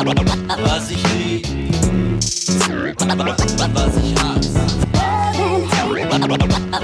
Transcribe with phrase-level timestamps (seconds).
[0.00, 1.46] Was ich lieb,
[3.74, 4.60] was ich hasse.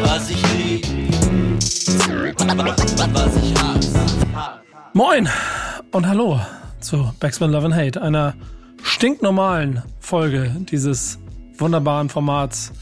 [0.03, 0.87] Was ich lieb,
[3.15, 4.01] was ich hasse.
[4.93, 5.29] Moin
[5.93, 6.39] und hallo
[6.81, 8.35] zu Backspin Love and Hate, einer
[8.83, 11.19] stinknormalen Folge dieses
[11.57, 12.75] wunderbaren Formats.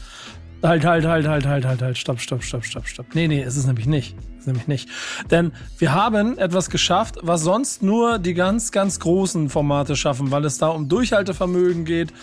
[0.61, 3.05] Halt, halt, halt, halt, halt, halt, halt, stopp, stopp, stopp, stopp, stopp.
[3.13, 4.17] Nee, nee, ist es nämlich nicht.
[4.45, 4.89] Nämlich nicht.
[5.31, 10.45] Denn wir haben etwas geschafft, was sonst nur die ganz, ganz großen Formate schaffen, weil
[10.45, 12.13] es da um Durchhaltevermögen geht,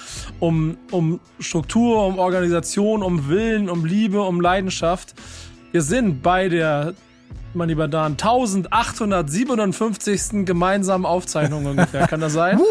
[0.41, 5.14] um, um Struktur, um Organisation, um Willen, um Liebe, um Leidenschaft.
[5.73, 6.95] Wir sind bei der
[7.55, 10.47] mein lieber Dan, 1857.
[10.47, 12.06] gemeinsamen Aufzeichnung ungefähr.
[12.06, 12.59] Kann das sein?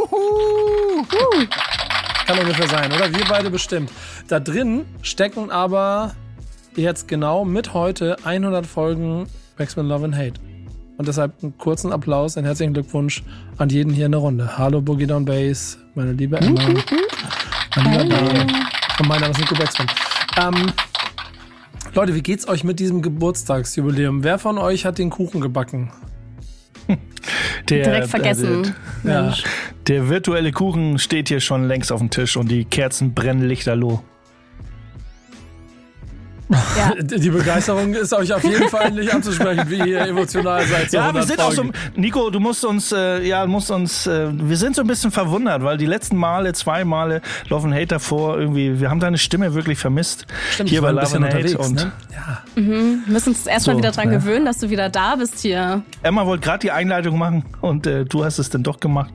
[2.26, 3.14] Kann ungefähr sein, oder?
[3.14, 3.92] Wir beide bestimmt.
[4.28, 6.16] Da drin stecken aber
[6.76, 9.28] jetzt genau mit heute 100 Folgen
[9.62, 10.42] Backspin Love and Hate.
[10.98, 13.22] Und deshalb einen kurzen Applaus, einen herzlichen Glückwunsch
[13.60, 14.58] an jeden hier in der Runde.
[14.58, 16.64] Hallo Boogie Down Bass, meine liebe Emma,
[17.76, 18.52] mein lieber Dan
[19.00, 19.86] und mein Name ist Nico Backspin.
[20.42, 20.74] Ähm,
[21.94, 24.24] Leute, wie geht's euch mit diesem Geburtstagsjubiläum?
[24.24, 25.92] Wer von euch hat den Kuchen gebacken?
[27.70, 28.74] Der, Direkt vergessen.
[29.04, 29.22] Ja.
[29.22, 29.44] Mensch.
[29.86, 34.02] Der virtuelle Kuchen steht hier schon längst auf dem Tisch und die Kerzen brennen lichterloh.
[36.52, 36.94] Ja.
[37.02, 40.92] Die Begeisterung ist euch auf jeden Fall nicht anzusprechen, wie ihr emotional seid.
[40.92, 41.66] Ja, wir 100 sind auch so.
[41.96, 45.64] Nico, du musst uns, äh, ja, musst uns, äh, wir sind so ein bisschen verwundert,
[45.64, 49.54] weil die letzten Male, zwei Male Love and Hate davor irgendwie, wir haben deine Stimme
[49.54, 50.26] wirklich vermisst.
[50.52, 51.92] Stimmt, hier bei Love and Hate und ne?
[52.14, 52.44] Ja.
[52.56, 54.18] Wir müssen uns erstmal So, wieder dran ja.
[54.18, 55.84] gewöhnen, dass du wieder da bist hier.
[56.04, 59.12] Emma wollte gerade die Einleitung machen und äh, du hast es dann doch gemacht.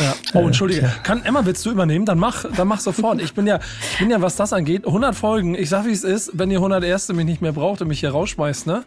[0.00, 0.14] Ja.
[0.34, 0.90] Oh, entschuldige.
[1.02, 2.04] Kann Emma, willst du übernehmen?
[2.04, 3.20] Dann mach, dann mach sofort.
[3.22, 3.60] Ich bin ja,
[3.92, 5.54] ich bin ja, was das angeht, 100 Folgen.
[5.54, 8.00] Ich sag, wie es ist, wenn ihr 100 Erste mich nicht mehr braucht und mich
[8.00, 8.84] hier rausschmeißt, ne?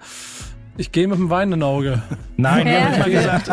[0.75, 2.01] Ich gehe mit dem weinenden Auge.
[2.37, 3.03] Nein, Ja.
[3.05, 3.47] gesagt,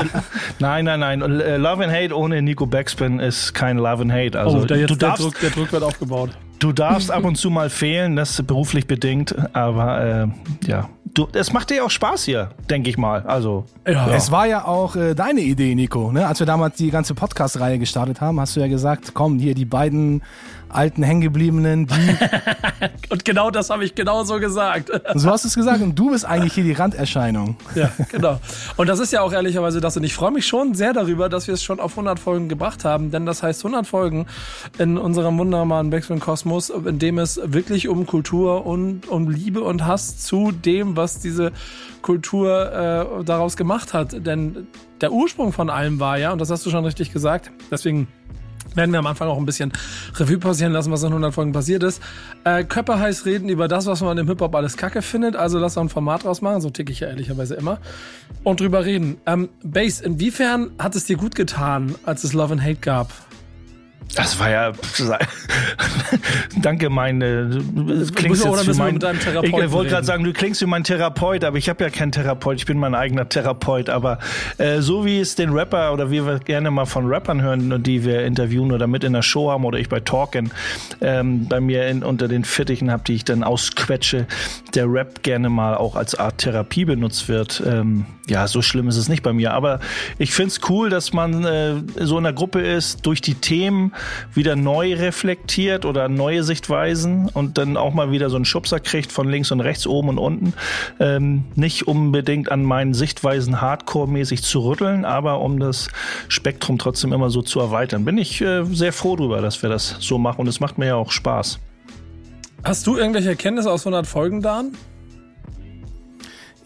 [0.59, 1.21] nein, nein, nein.
[1.21, 4.39] Äh, Love and Hate ohne Nico Backspin ist kein Love and Hate.
[4.41, 6.31] Also oh, der, jetzt, du der, darfst, Druck, der Druck wird aufgebaut.
[6.61, 11.27] Du darfst ab und zu mal fehlen, das ist beruflich bedingt, aber äh, ja, du,
[11.33, 13.23] es macht dir auch Spaß hier, denke ich mal.
[13.23, 14.09] Also Ja.
[14.11, 16.13] Es war ja auch äh, deine Idee, Nico.
[16.13, 16.27] Ne?
[16.27, 19.65] Als wir damals die ganze Podcast-Reihe gestartet haben, hast du ja gesagt, komm, hier die
[19.67, 20.23] beiden
[20.73, 22.17] alten Hängengebliebenen, die,
[23.11, 24.91] Und genau das habe ich genauso gesagt.
[25.15, 27.57] so hast du es gesagt, und du bist eigentlich hier die Randerscheinung.
[27.75, 28.39] Ja, genau.
[28.77, 29.97] Und das ist ja auch ehrlicherweise das.
[29.97, 32.85] Und ich freue mich schon sehr darüber, dass wir es schon auf 100 Folgen gebracht
[32.85, 33.11] haben.
[33.11, 34.27] Denn das heißt 100 Folgen
[34.79, 39.87] in unserem wunderbaren Backspin Kosmos, in dem es wirklich um Kultur und um Liebe und
[39.87, 41.53] Hass zu dem, was diese
[42.03, 44.27] Kultur äh, daraus gemacht hat.
[44.27, 44.67] Denn
[45.01, 48.09] der Ursprung von allem war ja, und das hast du schon richtig gesagt, deswegen
[48.75, 49.73] werden wir am Anfang auch ein bisschen
[50.17, 52.03] Revue passieren lassen, was in 100 Folgen passiert ist.
[52.45, 55.37] Äh, Köpfe heiß reden über das, was man im Hip-Hop alles kacke findet.
[55.37, 57.79] Also lass auch ein Format draus machen, so ticke ich ja ehrlicherweise immer.
[58.45, 59.17] Und drüber reden.
[59.27, 63.13] Ähm, Base, inwiefern hat es dir gut getan, als es Love and Hate gab?
[64.15, 64.73] Das war ja.
[66.63, 67.63] Danke, meine.
[68.15, 70.67] Klingst Oder jetzt wir mein, mit deinem Ich Therapeuten wollte gerade sagen, du klingst wie
[70.67, 72.57] mein Therapeut, aber ich habe ja keinen Therapeut.
[72.57, 73.89] Ich bin mein eigener Therapeut.
[73.89, 74.19] Aber
[74.59, 78.05] äh, so wie es den Rapper oder wie wir gerne mal von Rappern hören, die
[78.05, 80.51] wir interviewen oder mit in der Show haben oder ich bei Talken
[81.01, 84.27] ähm, bei mir in, unter den Fittichen habe, die ich dann ausquetsche,
[84.75, 87.63] der Rap gerne mal auch als Art Therapie benutzt wird.
[87.65, 89.53] Ähm, ja, so schlimm ist es nicht bei mir.
[89.53, 89.81] Aber
[90.19, 93.93] ich find's cool, dass man äh, so in der Gruppe ist, durch die Themen
[94.35, 99.13] wieder neu reflektiert oder neue Sichtweisen und dann auch mal wieder so einen Schubser kriegt
[99.13, 100.55] von links und rechts, oben und unten.
[100.99, 105.89] Ähm, nicht unbedingt an meinen Sichtweisen hardcore-mäßig zu rütteln, aber um das
[106.29, 108.05] Spektrum trotzdem immer so zu erweitern.
[108.05, 110.87] Bin ich äh, sehr froh drüber, dass wir das so machen und es macht mir
[110.87, 111.59] ja auch Spaß.
[112.63, 114.73] Hast du irgendwelche Erkenntnisse aus 100 Folgen, Dan?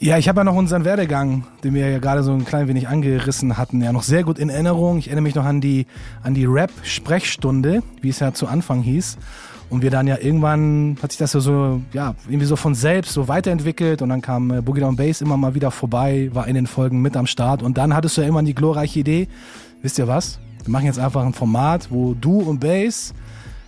[0.05, 2.89] Ja, ich habe ja noch unseren Werdegang, den wir ja gerade so ein klein wenig
[2.89, 4.99] angerissen hatten, ja noch sehr gut in Erinnerung.
[4.99, 5.87] Ich erinnere mich noch an die,
[6.23, 9.17] an die Rap-Sprechstunde, wie es ja zu Anfang hieß.
[9.71, 13.15] Und wir dann ja irgendwann hat sich das ja so, ja, irgendwie so von selbst
[13.15, 16.55] so weiterentwickelt und dann kam äh, Boogie Down Bass immer mal wieder vorbei, war in
[16.55, 19.27] den Folgen mit am Start und dann hattest du ja irgendwann die glorreiche Idee,
[19.81, 20.39] wisst ihr was?
[20.65, 23.15] Wir machen jetzt einfach ein Format, wo du und Bass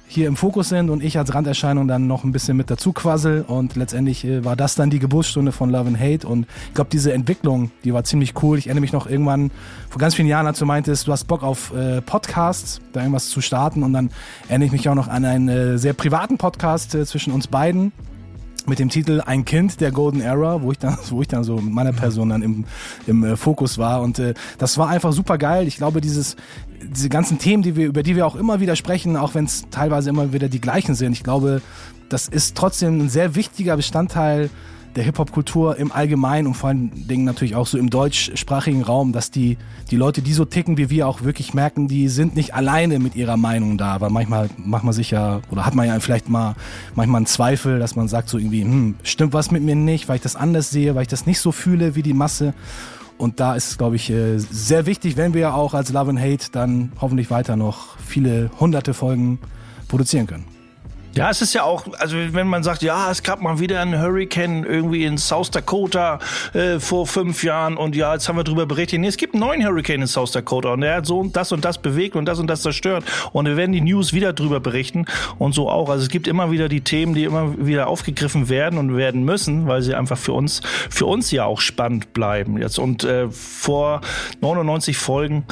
[0.09, 3.45] hier im Fokus sind und ich als Randerscheinung dann noch ein bisschen mit dazu quassel.
[3.47, 6.27] Und letztendlich äh, war das dann die Geburtsstunde von Love and Hate.
[6.27, 8.59] Und ich glaube diese Entwicklung, die war ziemlich cool.
[8.59, 9.51] Ich erinnere mich noch irgendwann
[9.91, 13.29] vor ganz vielen Jahren, als du meintest, du hast Bock auf äh, Podcasts, da irgendwas
[13.29, 13.83] zu starten.
[13.83, 14.11] Und dann
[14.49, 17.93] erinnere ich mich auch noch an einen äh, sehr privaten Podcast äh, zwischen uns beiden
[18.69, 21.57] mit dem Titel Ein Kind der Golden Era, wo ich dann, wo ich dann so
[21.57, 22.65] mit meiner Person dann im,
[23.07, 24.03] im äh, Fokus war.
[24.03, 25.67] Und äh, das war einfach super geil.
[25.67, 26.37] Ich glaube, dieses,
[26.83, 29.67] diese ganzen Themen, die wir, über die wir auch immer wieder sprechen, auch wenn es
[29.71, 31.63] teilweise immer wieder die gleichen sind, ich glaube,
[32.09, 34.51] das ist trotzdem ein sehr wichtiger Bestandteil
[34.97, 39.31] der Hip-Hop-Kultur im Allgemeinen und vor allen Dingen natürlich auch so im deutschsprachigen Raum, dass
[39.31, 39.59] die,
[39.91, 43.15] die Leute, die so ticken wie wir, auch wirklich merken, die sind nicht alleine mit
[43.15, 44.01] ihrer Meinung da.
[44.01, 46.55] Weil manchmal macht man sich ja, oder hat man ja vielleicht mal
[46.95, 50.17] manchmal einen Zweifel, dass man sagt so irgendwie, hm, stimmt was mit mir nicht, weil
[50.17, 52.55] ich das anders sehe, weil ich das nicht so fühle wie die Masse.
[53.19, 56.21] Und da ist es, glaube ich, äh, sehr wichtig, wenn wir auch als Love and
[56.21, 59.39] Hate dann hoffentlich weiter noch viele hunderte Folgen
[59.89, 60.56] produzieren können.
[61.17, 63.99] Ja, es ist ja auch, also wenn man sagt, ja, es gab mal wieder einen
[63.99, 66.19] Hurricane irgendwie in South Dakota
[66.53, 69.01] äh, vor fünf Jahren und ja, jetzt haben wir drüber berichtet.
[69.01, 71.53] Nee, es gibt einen neuen Hurricane in South Dakota und der hat so und das
[71.53, 73.03] und das bewegt und das und das zerstört
[73.33, 75.07] und wir werden die News wieder drüber berichten
[75.39, 75.89] und so auch.
[75.89, 79.67] Also es gibt immer wieder die Themen, die immer wieder aufgegriffen werden und werden müssen,
[79.67, 80.61] weil sie einfach für uns,
[80.91, 82.79] für uns ja auch spannend bleiben jetzt.
[82.79, 84.03] Und äh, vor
[84.43, 85.47] 99 Folgen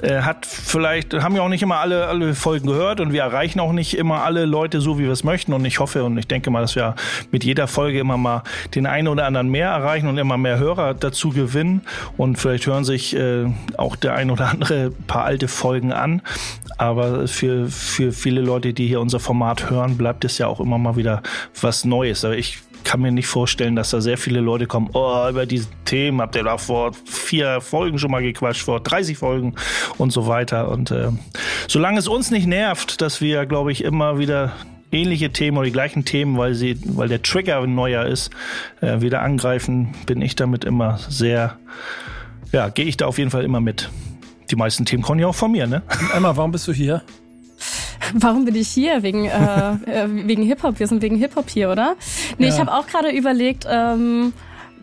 [0.00, 3.58] äh, hat vielleicht, haben ja auch nicht immer alle, alle Folgen gehört und wir erreichen
[3.58, 5.52] auch nicht immer alle Leute so, wie wir es möchten.
[5.52, 6.94] Und ich hoffe und ich denke mal, dass wir
[7.30, 8.42] mit jeder Folge immer mal
[8.74, 11.82] den einen oder anderen mehr erreichen und immer mehr Hörer dazu gewinnen.
[12.16, 13.46] Und vielleicht hören sich äh,
[13.76, 16.22] auch der ein oder andere paar alte Folgen an.
[16.76, 20.78] Aber für, für viele Leute, die hier unser Format hören, bleibt es ja auch immer
[20.78, 21.22] mal wieder
[21.60, 22.24] was Neues.
[22.24, 25.68] Aber ich kann mir nicht vorstellen, dass da sehr viele Leute kommen, oh, über diese
[25.84, 29.54] Themen habt ihr da vor vier Folgen schon mal gequatscht, vor 30 Folgen
[29.98, 30.70] und so weiter.
[30.70, 31.10] Und äh,
[31.66, 34.52] solange es uns nicht nervt, dass wir, glaube ich, immer wieder
[34.92, 38.30] ähnliche Themen oder die gleichen Themen, weil sie, weil der Trigger neuer ist,
[38.80, 41.56] äh, wieder angreifen, bin ich damit immer sehr,
[42.52, 43.90] ja, gehe ich da auf jeden Fall immer mit.
[44.50, 45.82] Die meisten Themen kommen ja auch von mir, ne?
[46.14, 47.02] Emma, warum bist du hier?
[48.14, 49.02] Warum bin ich hier?
[49.02, 49.30] Wegen, äh,
[49.84, 50.78] äh, wegen Hip-Hop.
[50.78, 51.94] Wir sind wegen Hip-Hop hier, oder?
[52.38, 52.54] Nee, Ja.
[52.54, 54.32] ich habe auch gerade überlegt, ähm,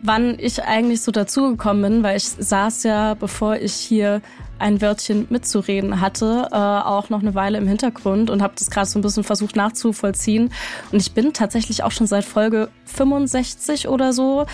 [0.02, 4.20] wann ich eigentlich so dazugekommen bin, weil ich saß ja, bevor ich hier
[4.58, 8.88] ein Wörtchen mitzureden hatte, äh, auch noch eine Weile im Hintergrund und habe das gerade
[8.88, 10.50] so ein bisschen versucht nachzuvollziehen.
[10.92, 14.46] Und ich bin tatsächlich auch schon seit Folge 65 oder so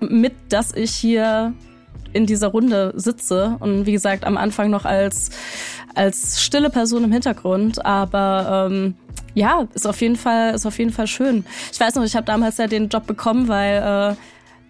[0.00, 1.54] mit, dass ich hier
[2.12, 5.30] in dieser Runde sitze und wie gesagt am Anfang noch als
[5.94, 8.94] als stille Person im Hintergrund, aber ähm,
[9.34, 11.44] ja, ist auf jeden Fall ist auf jeden Fall schön.
[11.72, 14.16] Ich weiß noch, ich habe damals ja den Job bekommen, weil äh,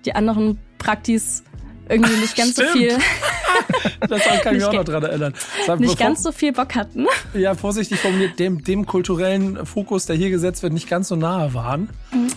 [0.05, 1.43] die anderen Praktis
[1.89, 2.77] irgendwie nicht ganz so Stimmt.
[2.79, 2.99] viel
[4.09, 5.33] Das kann ich mich auch noch dran erinnern.
[5.67, 7.07] Sag, nicht bevor- ganz so viel Bock hatten.
[7.35, 11.55] Ja, vorsichtig formuliert, dem, dem kulturellen Fokus, der hier gesetzt wird, nicht ganz so nahe
[11.55, 11.89] waren.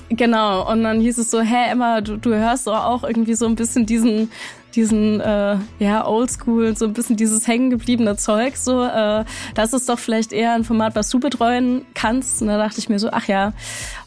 [0.10, 3.46] Genau, und dann hieß es so, hä Emma, du, du hörst doch auch irgendwie so
[3.48, 4.32] ein bisschen diesen,
[4.76, 9.26] diesen, äh, ja, Oldschool, so ein bisschen dieses hängengebliebene Zeug, so, äh,
[9.56, 12.42] das ist doch vielleicht eher ein Format, was du betreuen kannst.
[12.42, 13.54] Und da dachte ich mir so, ach ja,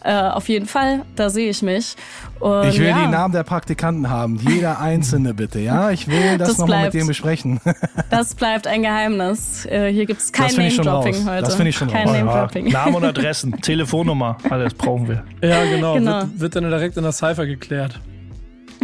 [0.05, 1.97] äh, auf jeden Fall, da sehe ich mich.
[2.41, 4.37] Und Ich will ja, die Namen der Praktikanten haben.
[4.37, 5.91] Jeder einzelne bitte, ja?
[5.91, 7.61] Ich will das, Das nochmal mit denen besprechen.
[8.11, 9.65] Das bleibt ein Geheimnis.
[9.67, 11.45] Äh, hier kein find ich schon Name-Dropping heute.
[11.45, 12.17] Das find ich schon kein raus.
[12.17, 12.69] Ja, Name-Dropping.
[12.71, 15.25] Namen und Adressen, Telefonnummer, alles brauchen wir.
[15.43, 15.95] Ja, genau.
[15.95, 16.21] Genau.
[16.21, 18.01] Wird, wird dann direkt in der Cypher geklärt.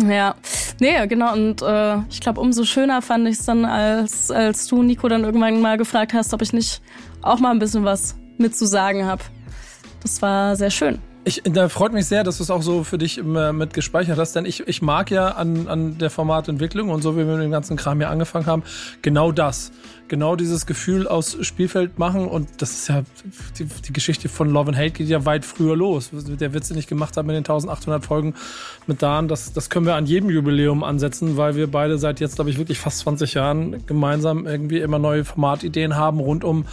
[0.06, 0.34] Ja,
[0.80, 1.32] nee, genau.
[1.32, 5.24] Und äh, ich glaube, umso schöner fand ich es dann, als, als du, Nico, dann
[5.24, 6.82] irgendwann mal gefragt hast, ob ich nicht
[7.22, 9.22] auch mal ein bisschen was mitzusagen habe.
[10.02, 11.00] Das war sehr schön.
[11.28, 14.16] Ich, da freut mich sehr, dass du es auch so für dich immer mit gespeichert
[14.16, 17.42] hast, denn ich, ich mag ja an, an der Formatentwicklung und so wie wir mit
[17.42, 18.62] dem ganzen Kram hier angefangen haben,
[19.02, 19.70] genau das.
[20.08, 23.02] Genau dieses Gefühl aus Spielfeld machen und das ist ja,
[23.58, 26.08] die, die Geschichte von Love and Hate geht ja weit früher los.
[26.14, 28.32] Der Witz, den ich gemacht habe mit den 1800 Folgen
[28.86, 32.36] mit Dan, das, das können wir an jedem Jubiläum ansetzen, weil wir beide seit jetzt,
[32.36, 36.64] glaube ich, wirklich fast 20 Jahren gemeinsam irgendwie immer neue Formatideen haben rund um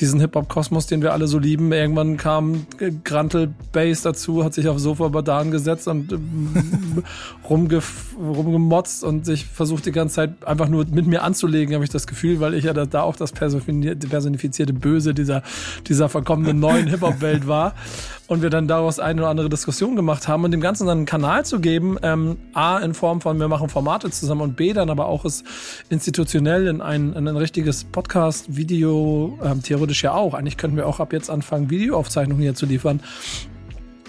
[0.00, 1.72] diesen Hip-Hop-Kosmos, den wir alle so lieben.
[1.72, 7.04] Irgendwann kam äh, Grantel Bass dazu, hat sich aufs Sofa bei Dan gesetzt und ähm,
[7.48, 7.82] rumge
[8.18, 12.06] rumgemotzt und sich versucht die ganze Zeit einfach nur mit mir anzulegen, habe ich das
[12.06, 15.42] Gefühl, weil ich ja da, auch das personifizierte, personifizierte Böse dieser,
[15.86, 17.74] dieser verkommenen neuen Hip-Hop-Welt war.
[18.28, 21.06] Und wir dann daraus eine oder andere Diskussion gemacht haben und dem Ganzen dann einen
[21.06, 24.90] Kanal zu geben, ähm, A, in Form von, wir machen Formate zusammen und B, dann
[24.90, 25.42] aber auch es
[25.88, 30.34] institutionell in ein, in ein richtiges Podcast, Video, ähm, theoretisch ja auch.
[30.34, 33.00] Eigentlich könnten wir auch ab jetzt anfangen, Videoaufzeichnungen hier zu liefern.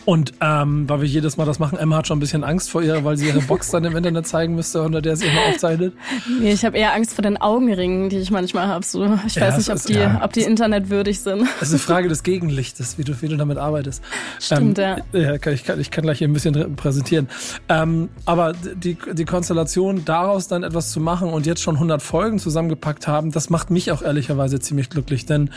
[0.09, 2.81] Und ähm, weil wir jedes Mal das machen, Emma hat schon ein bisschen Angst vor
[2.81, 5.93] ihr, weil sie ihre Box dann im Internet zeigen müsste, unter der sie immer aufzeichnet.
[6.41, 8.83] Nee, ich habe eher Angst vor den Augenringen, die ich manchmal habe.
[8.83, 10.19] So, ich Ja, weiß nicht, ob ist- die, ja.
[10.23, 11.43] ob die internetwürdig sind.
[11.59, 14.03] Das ist eine Frage des Gegenlichtes, wie du, wie du damit arbeitest.
[14.39, 15.37] Stimmt, ähm, ja.
[15.37, 17.29] kann, ich, kann, ich kann gleich hier ein bisschen re- präsentieren.
[17.69, 22.39] Ähm, aber die, die Konstellation, daraus dann etwas zu machen und jetzt schon 100 Folgen
[22.39, 25.51] zusammengepackt haben, das macht mich auch ehrlicherweise ziemlich glücklich, denn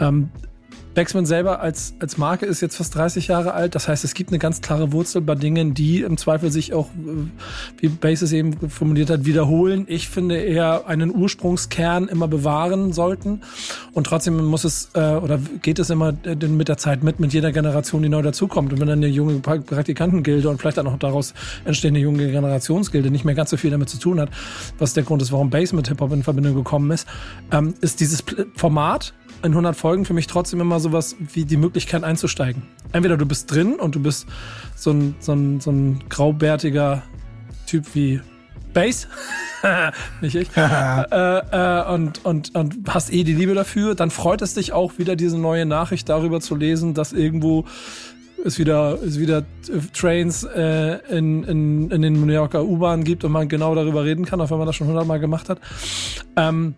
[0.00, 0.30] ähm,
[0.94, 3.74] Backspin selber als, als Marke ist jetzt fast 30 Jahre alt.
[3.74, 6.88] Das heißt, es gibt eine ganz klare Wurzel bei Dingen, die im Zweifel sich auch,
[6.88, 7.28] äh,
[7.78, 9.84] wie Basis eben formuliert hat, wiederholen.
[9.88, 13.42] Ich finde eher einen Ursprungskern immer bewahren sollten.
[13.92, 17.32] Und trotzdem muss es, äh, oder geht es immer äh, mit der Zeit mit, mit
[17.32, 18.72] jeder Generation, die neu dazukommt.
[18.72, 23.24] Und wenn dann eine junge Praktikantengilde und vielleicht dann auch daraus entstehende junge Generationsgilde nicht
[23.24, 24.30] mehr ganz so viel damit zu tun hat,
[24.78, 27.06] was der Grund ist, warum Bass mit Hip-Hop in Verbindung gekommen ist,
[27.52, 28.24] ähm, ist dieses
[28.56, 32.62] Format in 100 Folgen für mich trotzdem immer sowas wie die Möglichkeit einzusteigen.
[32.92, 34.26] Entweder du bist drin und du bist
[34.76, 37.02] so ein, so ein, so ein graubärtiger
[37.66, 38.20] Typ wie
[38.72, 39.08] Bass,
[40.20, 44.54] nicht ich, äh, äh, und, und, und hast eh die Liebe dafür, dann freut es
[44.54, 47.64] dich auch wieder diese neue Nachricht darüber zu lesen, dass irgendwo
[48.44, 49.44] es wieder, es wieder
[49.92, 54.24] Trains äh, in, in, in den New Yorker U-Bahnen gibt und man genau darüber reden
[54.24, 55.60] kann, auch wenn man das schon hundertmal gemacht hat.
[56.36, 56.74] Ähm,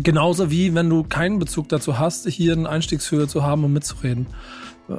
[0.00, 4.26] Genauso wie wenn du keinen Bezug dazu hast, hier eine Einstiegshöhe zu haben, um mitzureden.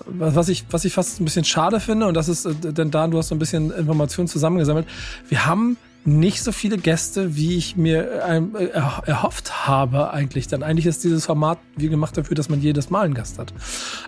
[0.05, 3.09] Was ich, was ich fast ein bisschen schade finde, und das ist, äh, denn Dan,
[3.09, 4.87] du hast so ein bisschen Informationen zusammengesammelt.
[5.27, 8.67] Wir haben nicht so viele Gäste, wie ich mir äh,
[9.05, 10.47] erhofft habe eigentlich.
[10.47, 13.51] Denn eigentlich ist dieses Format wie gemacht dafür, dass man jedes Mal einen Gast hat.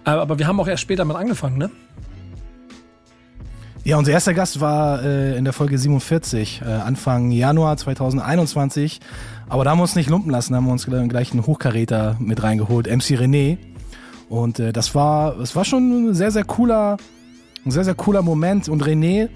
[0.06, 1.72] Äh, aber wir haben auch erst später mal angefangen, ne?
[3.84, 9.00] Ja, unser erster Gast war äh, in der Folge 47, äh, Anfang Januar 2021.
[9.50, 12.44] Aber da haben wir uns nicht lumpen lassen, haben wir uns gleich einen Hochkaräter mit
[12.44, 13.58] reingeholt, MC René.
[14.30, 16.98] Und äh, das war, es war schon ein sehr, sehr cooler,
[17.66, 18.70] ein sehr, sehr cooler Moment.
[18.70, 19.30] Und René,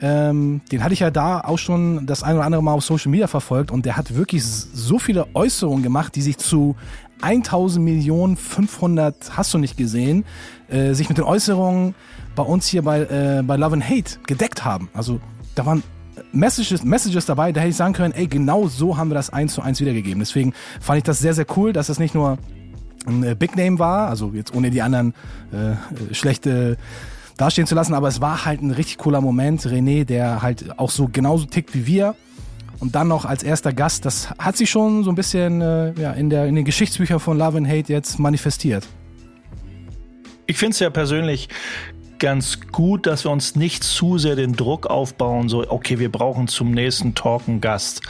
[0.00, 3.12] ähm, den hatte ich ja da auch schon das ein oder andere Mal auf Social
[3.12, 6.74] Media verfolgt und der hat wirklich so viele Äußerungen gemacht, die sich zu
[7.20, 10.24] 1000 Millionen 500, hast du nicht gesehen,
[10.72, 11.94] äh, sich mit den Äußerungen
[12.34, 14.88] bei uns hier bei, äh, bei Love and Hate gedeckt haben.
[14.94, 15.20] Also
[15.54, 15.82] da waren
[16.32, 19.54] Messages, Messages dabei, da hätte ich sagen können, ey, genau so haben wir das eins
[19.54, 20.20] zu eins wiedergegeben.
[20.20, 22.38] Deswegen fand ich das sehr, sehr cool, dass das nicht nur
[23.06, 25.14] ein äh, Big Name war, also jetzt ohne die anderen
[25.52, 26.76] äh, schlechte
[27.36, 29.62] dastehen zu lassen, aber es war halt ein richtig cooler Moment.
[29.62, 32.14] René, der halt auch so genauso tickt wie wir.
[32.78, 36.12] Und dann noch als erster Gast, das hat sich schon so ein bisschen äh, ja,
[36.12, 38.88] in, der, in den Geschichtsbüchern von Love and Hate jetzt manifestiert.
[40.52, 41.48] Ich finde es ja persönlich
[42.18, 46.46] ganz gut, dass wir uns nicht zu sehr den Druck aufbauen, so, okay, wir brauchen
[46.46, 48.02] zum nächsten Talk einen Gast.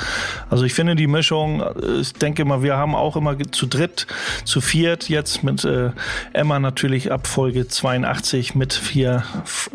[0.50, 4.08] Also ich finde die Mischung, äh, ich denke mal, wir haben auch immer zu dritt,
[4.44, 5.92] zu viert jetzt mit äh,
[6.32, 9.22] Emma natürlich ab Folge 82 mit vier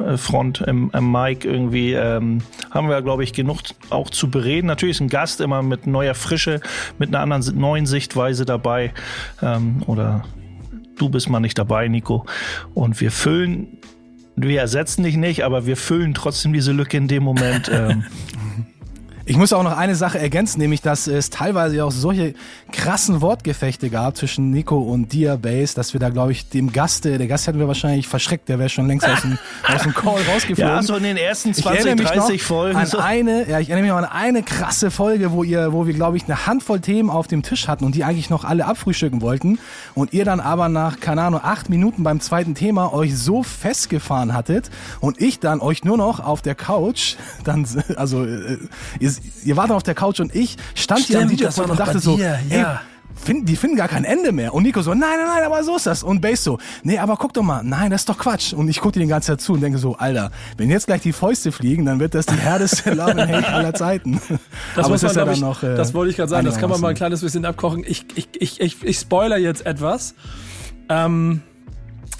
[0.05, 4.67] äh, Front im, im Mic irgendwie, ähm, haben wir, glaube ich, genug auch zu bereden.
[4.67, 6.59] Natürlich ist ein Gast immer mit neuer Frische,
[6.99, 8.93] mit einer anderen neuen Sichtweise dabei
[9.41, 10.25] ähm, oder
[10.97, 12.25] du bist mal nicht dabei, Nico.
[12.73, 13.79] Und wir füllen
[14.37, 17.69] wir ersetzen dich nicht, aber wir füllen trotzdem diese Lücke in dem Moment.
[17.73, 18.03] Ähm.
[19.29, 22.33] Ich muss auch noch eine Sache ergänzen, nämlich dass es teilweise auch solche
[22.71, 27.17] krassen Wortgefechte gab zwischen Nico und dir, Base, dass wir da, glaube ich, dem Gaste,
[27.17, 30.21] der Gast hätten wir wahrscheinlich verschreckt, der wäre schon längst aus dem, aus dem Call
[30.33, 30.75] rausgeflogen.
[30.75, 32.77] Ja, so in den ersten 20, 30 Folgen.
[32.77, 32.99] An so.
[32.99, 36.15] eine, ja, ich erinnere mich noch an eine krasse Folge, wo ihr, wo wir, glaube
[36.15, 39.59] ich, eine Handvoll Themen auf dem Tisch hatten und die eigentlich noch alle abfrühstücken wollten
[39.93, 44.33] und ihr dann aber nach, keine Ahnung, acht Minuten beim zweiten Thema euch so festgefahren
[44.33, 44.69] hattet
[45.01, 47.67] und ich dann euch nur noch auf der Couch, dann,
[47.97, 48.57] also, äh,
[49.01, 51.99] ihr, ihr wart auf der Couch und ich stand Stimmt, hier am DJ-Pult und dachte
[51.99, 52.81] so, dir, ey, ja.
[53.15, 54.53] finden, die finden gar kein Ende mehr.
[54.53, 56.03] Und Nico so, nein, nein, nein, aber so ist das.
[56.03, 58.53] Und Bass so, nee, aber guck doch mal, nein, das ist doch Quatsch.
[58.53, 61.01] Und ich gucke dir den ganzen Zeit zu und denke so, Alter, wenn jetzt gleich
[61.01, 64.21] die Fäuste fliegen, dann wird das die härteste Love and Hate aller Zeiten.
[64.75, 65.63] Das, aber muss es ist man, ja dann ich, noch.
[65.63, 67.83] Äh, das wollte ich gerade sagen, das kann man mal ein kleines bisschen abkochen.
[67.87, 70.15] Ich, ich, ich, ich, ich spoiler jetzt etwas,
[70.89, 71.41] ähm,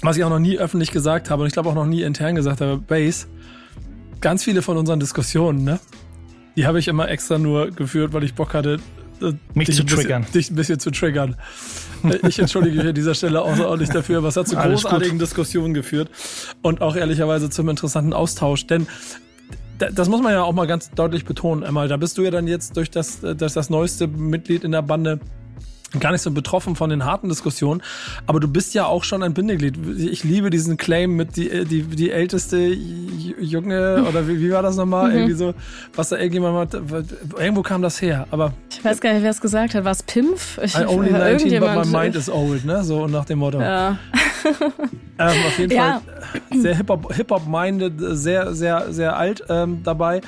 [0.02, 2.34] was ich auch noch nie öffentlich gesagt habe und ich glaube auch noch nie intern
[2.34, 2.78] gesagt habe.
[2.78, 3.26] Base,
[4.20, 5.80] ganz viele von unseren Diskussionen, ne?
[6.58, 8.80] Die habe ich immer extra nur geführt, weil ich Bock hatte,
[9.22, 10.26] äh, Mich dich zu ein bisschen, triggern.
[10.34, 11.36] Dich ein bisschen zu triggern.
[12.02, 15.20] Äh, Ich entschuldige mich an dieser Stelle außerordentlich dafür, aber es hat zu Alles großartigen
[15.20, 16.10] Diskussionen geführt
[16.62, 18.66] und auch ehrlicherweise zum interessanten Austausch.
[18.66, 18.88] Denn
[19.78, 21.86] da- das muss man ja auch mal ganz deutlich betonen, Emma.
[21.86, 24.82] Da bist du ja dann jetzt durch das, äh, durch das neueste Mitglied in der
[24.82, 25.20] Bande
[26.00, 27.82] gar nicht so betroffen von den harten Diskussionen,
[28.26, 29.78] aber du bist ja auch schon ein Bindeglied.
[29.98, 34.62] Ich liebe diesen Claim mit die, äh, die, die älteste Junge oder wie, wie war
[34.62, 35.12] das nochmal?
[35.12, 35.54] Irgendwie so,
[35.94, 37.04] was da irgendjemand mal,
[37.38, 39.84] irgendwo kam das her, aber Ich weiß gar nicht, wer es gesagt hat.
[39.84, 40.58] War es Pimpf?
[40.62, 42.84] Ich, I only 19, but my mind is old, ne?
[42.84, 43.60] So nach dem Motto.
[43.60, 43.98] Ja.
[45.20, 46.00] Ähm, auf jeden Ja.
[46.52, 50.20] Fall sehr Hip-Hop, Hip-Hop-minded, sehr, sehr, sehr alt ähm, dabei.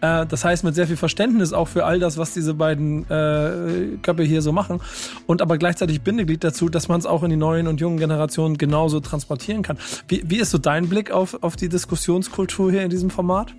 [0.00, 3.96] Äh, das heißt, mit sehr viel Verständnis auch für all das, was diese beiden äh,
[4.02, 4.80] Köpfe hier so machen.
[5.26, 8.58] Und aber gleichzeitig Bindeglied dazu, dass man es auch in die neuen und jungen Generationen
[8.58, 9.78] genauso transportieren kann.
[10.08, 13.54] Wie, wie ist so dein Blick auf, auf die Diskussionskultur hier in diesem Format?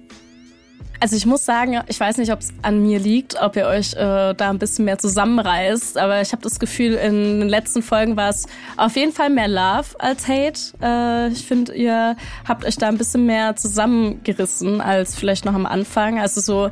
[1.00, 3.94] Also ich muss sagen, ich weiß nicht, ob es an mir liegt, ob ihr euch
[3.94, 8.18] äh, da ein bisschen mehr zusammenreißt, aber ich habe das Gefühl, in den letzten Folgen
[8.18, 10.60] war es auf jeden Fall mehr Love als Hate.
[10.82, 12.16] Äh, ich finde, ihr
[12.48, 16.20] habt euch da ein bisschen mehr zusammengerissen als vielleicht noch am Anfang.
[16.20, 16.72] Also so,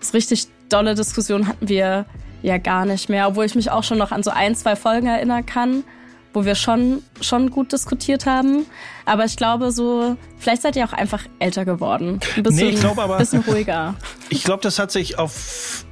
[0.00, 2.06] so richtig dolle Diskussion hatten wir
[2.42, 5.06] ja gar nicht mehr, obwohl ich mich auch schon noch an so ein, zwei Folgen
[5.06, 5.84] erinnern kann
[6.34, 8.66] wo wir schon, schon gut diskutiert haben.
[9.06, 12.20] Aber ich glaube so, vielleicht seid ihr auch einfach älter geworden.
[12.36, 13.94] Ein bisschen, Nee, ich glaube aber- bisschen ruhiger.
[14.28, 15.86] Ich glaube, das hat sich auf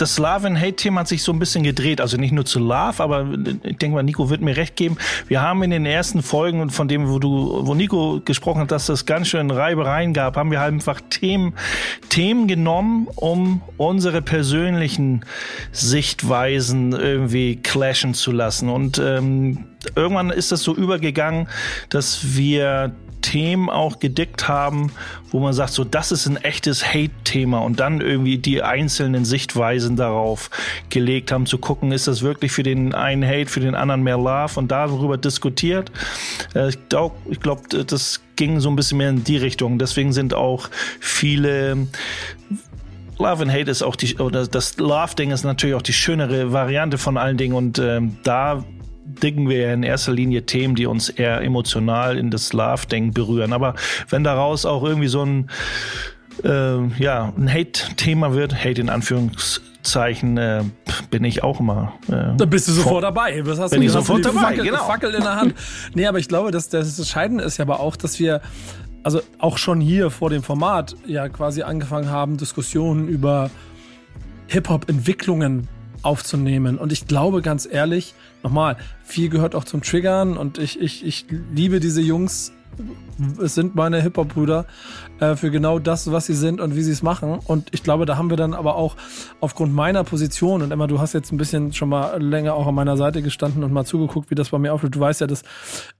[0.00, 2.58] das Love and Hate Thema hat sich so ein bisschen gedreht, also nicht nur zu
[2.58, 3.26] Love, aber
[3.62, 4.96] ich denke mal, Nico wird mir recht geben.
[5.26, 8.70] Wir haben in den ersten Folgen und von dem, wo du, wo Nico gesprochen hat,
[8.70, 11.54] dass es ganz schön Reibereien gab, haben wir halt einfach Themen,
[12.08, 15.24] Themen genommen, um unsere persönlichen
[15.72, 18.68] Sichtweisen irgendwie clashen zu lassen.
[18.68, 19.64] Und ähm,
[19.94, 21.48] irgendwann ist das so übergegangen,
[21.88, 24.92] dass wir Themen auch gedickt haben,
[25.30, 29.96] wo man sagt, so das ist ein echtes Hate-Thema und dann irgendwie die einzelnen Sichtweisen
[29.96, 30.50] darauf
[30.88, 34.16] gelegt haben, zu gucken, ist das wirklich für den einen Hate, für den anderen mehr
[34.16, 35.90] Love und darüber diskutiert.
[36.54, 39.78] Äh, ich glaube, glaub, das ging so ein bisschen mehr in die Richtung.
[39.78, 40.70] Deswegen sind auch
[41.00, 41.88] viele
[43.18, 46.98] Love and Hate ist auch die, oder das Love-Ding ist natürlich auch die schönere Variante
[46.98, 48.64] von allen Dingen und ähm, da
[49.22, 53.52] diggen wir ja in erster Linie Themen, die uns eher emotional in das Love-Ding berühren.
[53.52, 53.74] Aber
[54.08, 55.50] wenn daraus auch irgendwie so ein,
[56.44, 60.64] äh, ja, ein Hate-Thema wird, Hate in Anführungszeichen, äh,
[61.10, 61.94] bin ich auch immer.
[62.08, 63.44] Äh, Da bist du sofort dabei.
[63.44, 64.84] Was hast Bin du, ich hast sofort dabei, Fackel, genau.
[64.86, 65.54] Fackel in der Hand.
[65.94, 68.40] Nee, aber ich glaube, dass das Entscheidende ist ja aber auch, dass wir
[69.02, 73.50] also auch schon hier vor dem Format ja quasi angefangen haben, Diskussionen über
[74.48, 75.68] Hip-Hop-Entwicklungen
[76.02, 76.78] aufzunehmen.
[76.78, 81.26] Und ich glaube ganz ehrlich, nochmal, viel gehört auch zum Triggern und ich, ich, ich
[81.54, 82.52] liebe diese Jungs.
[83.42, 84.66] Es sind meine Hip-Hop-Brüder
[85.20, 87.38] äh, für genau das, was sie sind und wie sie es machen.
[87.44, 88.96] Und ich glaube, da haben wir dann aber auch
[89.40, 92.74] aufgrund meiner Position und Emma, du hast jetzt ein bisschen schon mal länger auch an
[92.74, 94.94] meiner Seite gestanden und mal zugeguckt, wie das bei mir aufläuft.
[94.94, 95.42] Du weißt ja, dass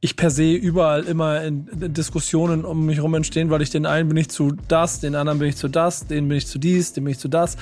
[0.00, 3.86] ich per se überall immer in, in Diskussionen um mich rum entstehen, weil ich den
[3.86, 6.58] einen bin ich zu das, den anderen bin ich zu das, den bin ich zu
[6.58, 7.56] dies, den bin ich zu das.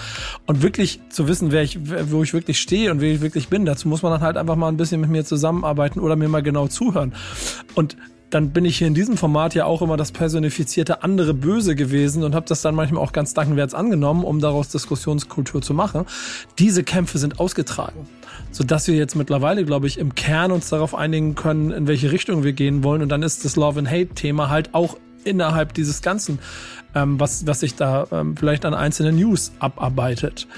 [0.47, 1.79] Und wirklich zu wissen, wer ich,
[2.11, 4.57] wo ich wirklich stehe und wer ich wirklich bin, dazu muss man dann halt einfach
[4.57, 7.15] mal ein bisschen mit mir zusammenarbeiten oder mir mal genau zuhören.
[7.75, 7.97] Und
[8.31, 12.25] dann bin ich hier in diesem Format ja auch immer das personifizierte andere Böse gewesen
[12.25, 16.07] und habe das dann manchmal auch ganz dankenwerts angenommen, um daraus Diskussionskultur zu machen.
[16.59, 18.09] Diese Kämpfe sind ausgetragen,
[18.51, 22.43] sodass wir jetzt mittlerweile, glaube ich, im Kern uns darauf einigen können, in welche Richtung
[22.43, 23.03] wir gehen wollen.
[23.03, 26.39] Und dann ist das Love and Hate Thema halt auch innerhalb dieses Ganzen,
[26.97, 30.49] ähm, was, was sich da ähm, vielleicht an einzelnen News abarbeitet.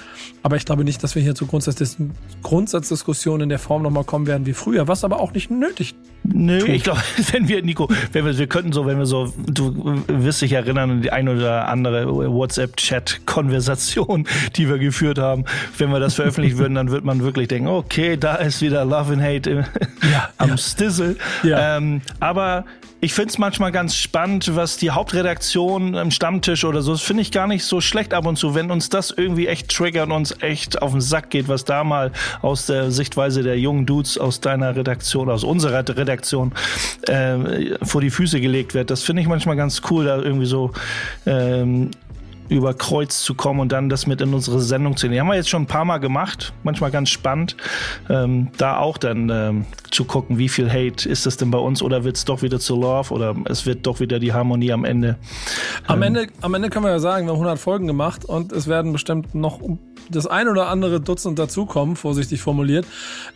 [0.42, 1.96] Aber ich glaube nicht, dass wir hier zu Grundsatzdis
[2.42, 6.64] Grundsatzdiskussionen in der Form nochmal kommen werden wie früher, was aber auch nicht nötig Nö,
[6.66, 7.01] ich glaube,
[7.33, 10.90] wenn wir, Nico, wenn wir, wir könnten so, wenn wir so, du wirst dich erinnern
[10.90, 15.44] an die ein oder andere WhatsApp-Chat-Konversation, die wir geführt haben.
[15.77, 19.14] Wenn wir das veröffentlichen würden, dann wird man wirklich denken, okay, da ist wieder Love
[19.14, 19.59] and Hate im,
[20.12, 20.57] Ja, am ja.
[20.57, 21.16] Stizzle.
[21.42, 21.77] Ja.
[21.77, 22.64] Ähm, aber
[23.01, 27.23] ich finde es manchmal ganz spannend, was die Hauptredaktion im Stammtisch oder so, das finde
[27.23, 30.12] ich gar nicht so schlecht ab und zu, wenn uns das irgendwie echt triggert und
[30.12, 32.12] uns echt auf den Sack geht, was da mal
[32.43, 36.53] aus der Sichtweise der jungen Dudes aus deiner Redaktion, aus unserer Redaktion
[37.07, 38.91] äh, vor die Füße gelegt wird.
[38.91, 40.71] Das finde ich manchmal ganz cool, da irgendwie so
[41.25, 41.93] ähm,
[42.49, 45.15] über Kreuz zu kommen und dann das mit in unsere Sendung zu nehmen.
[45.15, 47.57] Die haben wir jetzt schon ein paar Mal gemacht, manchmal ganz spannend,
[48.09, 51.83] ähm, da auch dann ähm, zu gucken, wie viel Hate ist das denn bei uns
[51.83, 54.85] oder wird es doch wieder zu Love oder es wird doch wieder die Harmonie am
[54.85, 55.17] Ende.
[55.87, 58.67] Am Ende, am Ende können wir ja sagen, wir haben 100 Folgen gemacht und es
[58.67, 59.61] werden bestimmt noch
[60.11, 62.87] das ein oder andere Dutzend dazukommen, vorsichtig formuliert,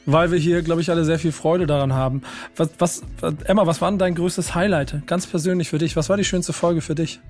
[0.06, 2.22] weil wir hier, glaube ich, alle sehr viel Freude daran haben.
[2.56, 3.02] Was, was,
[3.44, 5.06] Emma, was war denn dein größtes Highlight?
[5.06, 5.96] Ganz persönlich für dich.
[5.96, 7.20] Was war die schönste Folge für dich?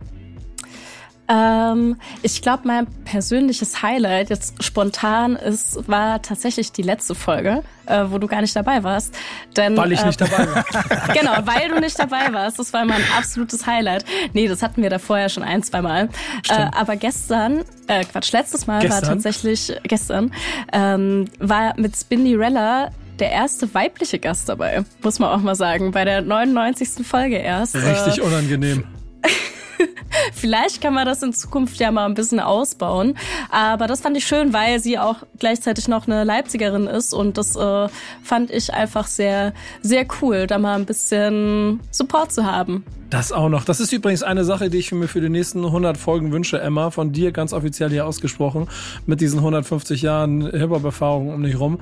[1.33, 8.05] Ähm, ich glaube, mein persönliches Highlight jetzt spontan ist, war tatsächlich die letzte Folge, äh,
[8.09, 9.15] wo du gar nicht dabei warst.
[9.57, 10.65] Denn, Weil ich äh, nicht dabei war.
[11.15, 12.59] genau, weil du nicht dabei warst.
[12.59, 14.05] Das war mein absolutes Highlight.
[14.35, 16.11] Nee, das hatten wir da vorher schon ein, zwei Mal.
[16.51, 19.09] Äh, aber gestern, äh, Quatsch, letztes Mal war Gestern?
[19.09, 20.35] tatsächlich, gestern,
[20.73, 26.05] ähm, war mit Spindirella der erste weibliche Gast dabei, muss man auch mal sagen, bei
[26.05, 27.07] der 99.
[27.07, 27.75] Folge erst.
[27.77, 28.85] Richtig Äh, unangenehm.
[30.33, 33.17] Vielleicht kann man das in Zukunft ja mal ein bisschen ausbauen.
[33.51, 37.13] Aber das fand ich schön, weil sie auch gleichzeitig noch eine Leipzigerin ist.
[37.13, 37.89] Und das äh,
[38.23, 42.85] fand ich einfach sehr, sehr cool, da mal ein bisschen Support zu haben.
[43.11, 43.65] Das auch noch.
[43.65, 46.91] Das ist übrigens eine Sache, die ich mir für die nächsten 100 Folgen wünsche, Emma,
[46.91, 48.69] von dir ganz offiziell hier ausgesprochen,
[49.05, 51.79] mit diesen 150 Jahren Hip-Hop-Erfahrung um dich rum.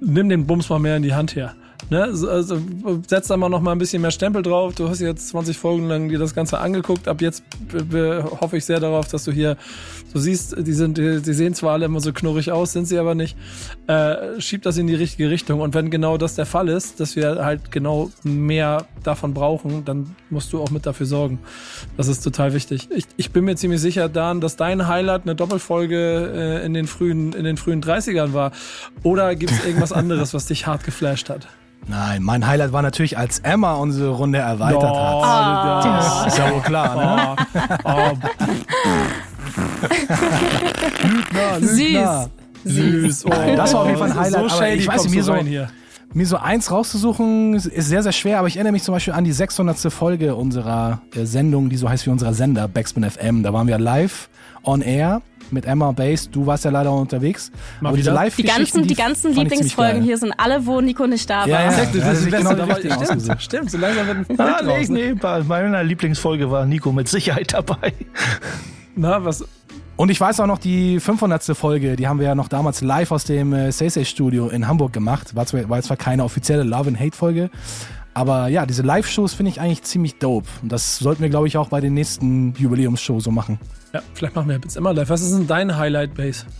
[0.00, 1.54] Nimm den Bums mal mehr in die Hand her.
[1.90, 2.58] Ne, so- also,
[3.06, 4.74] setz da mal noch mal ein bisschen mehr Stempel drauf.
[4.74, 7.08] Du hast jetzt 20 Folgen lang dir das Ganze angeguckt.
[7.08, 7.42] Ab jetzt
[8.40, 9.56] hoffe ich sehr darauf, dass du hier,
[10.12, 12.98] du siehst, die sind, die, die sehen zwar alle immer so knurrig aus, sind sie
[12.98, 13.36] aber nicht.
[13.86, 15.60] Äh, schieb das in die richtige Richtung.
[15.60, 20.16] Und wenn genau das der Fall ist, dass wir halt genau mehr davon brauchen, dann
[20.30, 21.38] musst du auch mit dafür sorgen.
[21.98, 22.88] Das ist total wichtig.
[22.90, 26.86] Ich, ich bin mir ziemlich sicher, Dan, dass dein Highlight eine Doppelfolge äh, in den
[26.86, 28.52] frühen, in den frühen 30ern war.
[29.02, 31.46] Oder gibt es irgendwas anderes, was dich hart geflasht hat?
[31.86, 34.90] Nein, mein Highlight war natürlich, als Emma unsere Runde erweitert hat.
[34.94, 36.24] Ah.
[36.26, 37.72] Ist ja wohl klar, ne?
[37.84, 38.12] Oh,
[41.60, 42.28] Lügner,
[42.64, 42.74] Süß.
[42.74, 43.26] süß.
[43.26, 45.22] Oh, Das war auf jeden Fall ein Highlight, So aber shady ich weiß nicht, mir
[45.24, 45.68] so- rein hier.
[46.16, 49.24] Mir so eins rauszusuchen ist sehr, sehr schwer, aber ich erinnere mich zum Beispiel an
[49.24, 49.92] die 600.
[49.92, 53.42] Folge unserer äh, Sendung, die so heißt wie unserer Sender, Backspin FM.
[53.42, 54.28] Da waren wir live
[54.62, 56.28] on air mit Emma Base.
[56.30, 57.50] Du warst ja leider unterwegs.
[57.80, 61.28] Mal aber diese live Die ganzen, die ganzen Lieblingsfolgen hier sind alle, wo Nico nicht
[61.28, 61.48] da war.
[61.48, 61.70] Ja, ja.
[61.72, 62.74] Ja, das das ist genau genau dabei.
[62.74, 63.42] richtig Stimmt, ausgesucht.
[63.42, 65.16] stimmt, so langsam wird ein Ah, nee, ne?
[65.16, 67.92] bei meiner Lieblingsfolge war Nico mit Sicherheit dabei.
[68.96, 69.44] Na, was,
[69.96, 71.44] Und ich weiß auch noch, die 500.
[71.56, 74.92] Folge, die haben wir ja noch damals live aus dem äh, Say Studio in Hamburg
[74.92, 75.34] gemacht.
[75.36, 77.50] War zwar, war zwar keine offizielle Love and Hate Folge,
[78.14, 80.46] aber ja, diese Live-Shows finde ich eigentlich ziemlich dope.
[80.62, 83.58] Und das sollten wir, glaube ich, auch bei den nächsten Jubiläumsshows so machen.
[83.92, 85.08] ja, vielleicht machen wir jetzt immer live.
[85.10, 86.46] Was ist denn dein Highlight, Base?
[86.46, 86.52] F-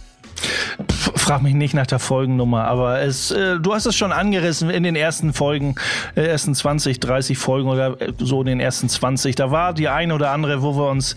[1.16, 4.82] Frag mich nicht nach der Folgennummer, aber es, äh, du hast es schon angerissen in
[4.82, 5.74] den ersten Folgen,
[6.16, 9.34] äh, ersten 20, 30 Folgen oder äh, so in den ersten 20.
[9.36, 11.14] Da war die eine oder andere, wo wir uns,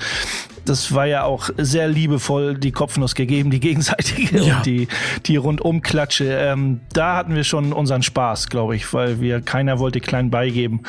[0.65, 4.57] das war ja auch sehr liebevoll, die Kopfnuss gegeben, die gegenseitige Ja.
[4.57, 4.87] und die,
[5.25, 6.25] die Rundumklatsche.
[6.25, 10.83] Ähm, da hatten wir schon unseren Spaß, glaube ich, weil wir, keiner wollte klein beigeben.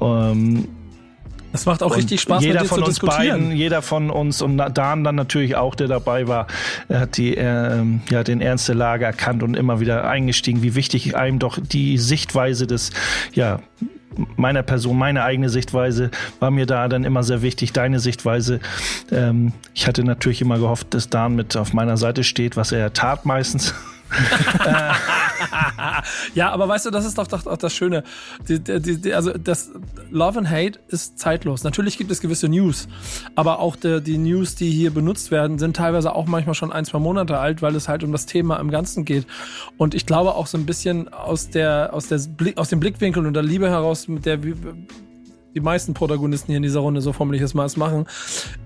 [0.00, 0.68] Ähm,
[1.52, 5.04] Das macht auch und richtig Spaß, jeder von uns beiden, jeder von uns und Dan
[5.04, 6.46] dann natürlich auch, der dabei war,
[6.88, 10.74] er hat die, ähm, ja, den Ernst der Lage erkannt und immer wieder eingestiegen, wie
[10.74, 12.90] wichtig einem doch die Sichtweise des,
[13.32, 13.60] ja,
[14.36, 16.10] meiner Person, meine eigene Sichtweise
[16.40, 18.60] war mir da dann immer sehr wichtig, deine Sichtweise.
[19.10, 22.92] Ähm, ich hatte natürlich immer gehofft, dass Dan mit auf meiner Seite steht, was er
[22.92, 23.74] tat meistens.
[26.34, 28.02] Ja, aber weißt du, das ist doch, doch, doch das Schöne.
[28.48, 29.70] Die, die, die, also das
[30.10, 31.64] Love and Hate ist zeitlos.
[31.64, 32.88] Natürlich gibt es gewisse News,
[33.34, 36.84] aber auch die, die News, die hier benutzt werden, sind teilweise auch manchmal schon ein,
[36.84, 39.26] zwei Monate alt, weil es halt um das Thema im Ganzen geht.
[39.76, 42.20] Und ich glaube auch so ein bisschen aus der aus der
[42.56, 44.54] aus dem Blickwinkel und der Liebe heraus, mit der wir
[45.54, 48.06] die meisten Protagonisten hier in dieser Runde, so formuliere ich es mal, es machen,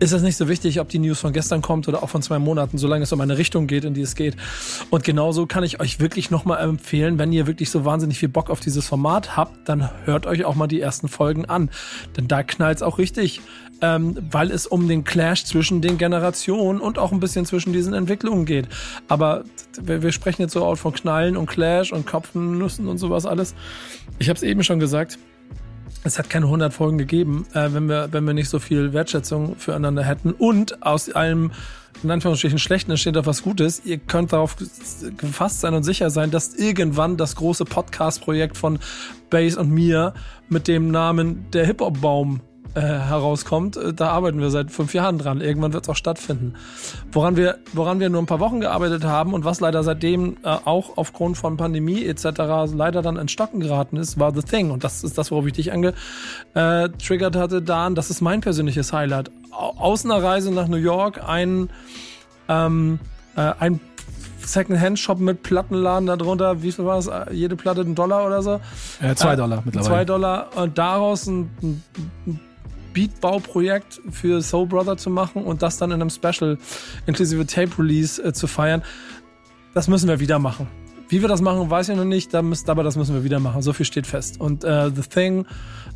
[0.01, 2.38] ist es nicht so wichtig, ob die News von gestern kommt oder auch von zwei
[2.38, 4.37] Monaten, solange es um eine Richtung geht, in die es geht.
[4.90, 8.51] Und genauso kann ich euch wirklich nochmal empfehlen, wenn ihr wirklich so wahnsinnig viel Bock
[8.51, 11.70] auf dieses Format habt, dann hört euch auch mal die ersten Folgen an.
[12.16, 13.40] Denn da knallt's auch richtig,
[13.81, 17.94] ähm, weil es um den Clash zwischen den Generationen und auch ein bisschen zwischen diesen
[17.94, 18.68] Entwicklungen geht.
[19.09, 19.44] Aber
[19.81, 23.55] wir, wir sprechen jetzt so auch von Knallen und Clash und Kopfnüssen und sowas alles.
[24.18, 25.18] Ich habe es eben schon gesagt,
[26.05, 29.57] es hat keine 100 Folgen gegeben, äh, wenn, wir, wenn wir nicht so viel Wertschätzung
[29.57, 30.33] füreinander hätten.
[30.33, 31.51] Und aus allem,
[32.03, 33.85] in Anführungsstrichen, Schlechten entsteht auch was Gutes.
[33.85, 34.57] Ihr könnt darauf
[35.17, 38.79] gefasst sein und sicher sein, dass irgendwann das große Podcast-Projekt von
[39.31, 40.12] Base und mir
[40.49, 42.40] mit dem Namen Der Hip-Hop-Baum
[42.75, 43.77] äh, herauskommt.
[43.77, 45.41] Äh, Da arbeiten wir seit fünf Jahren dran.
[45.41, 46.55] Irgendwann wird es auch stattfinden.
[47.13, 50.49] Woran wir, woran wir nur ein paar Wochen gearbeitet haben und was leider seitdem äh,
[50.65, 52.25] auch aufgrund von Pandemie etc.
[52.75, 54.71] leider dann ins Stocken geraten ist, war The Thing.
[54.71, 57.95] Und das ist das, worauf ich dich angetriggert hatte, Dan.
[57.95, 59.31] Das ist mein persönliches Highlight.
[59.51, 61.71] Au- Aus einer Reise nach New York ein,
[62.49, 62.99] ähm,
[63.37, 63.81] äh, ein
[64.45, 66.63] Second-Hand-Shop mit Plattenladen darunter.
[66.63, 67.29] Wie viel war?
[67.29, 68.61] Äh, Jede Platte ein Dollar oder so?
[69.01, 69.89] Äh, zwei Äh, Dollar mittlerweile.
[69.89, 71.83] Zwei Dollar und daraus ein, ein
[72.27, 72.41] ein
[72.94, 76.57] Beatbauprojekt für Soul Brother zu machen und das dann in einem Special
[77.07, 78.83] inklusive Tape Release äh, zu feiern.
[79.74, 80.68] Das müssen wir wieder machen.
[81.09, 83.61] Wie wir das machen, weiß ich noch nicht, aber das müssen wir wieder machen.
[83.61, 84.40] So viel steht fest.
[84.40, 85.46] Und äh, The Thing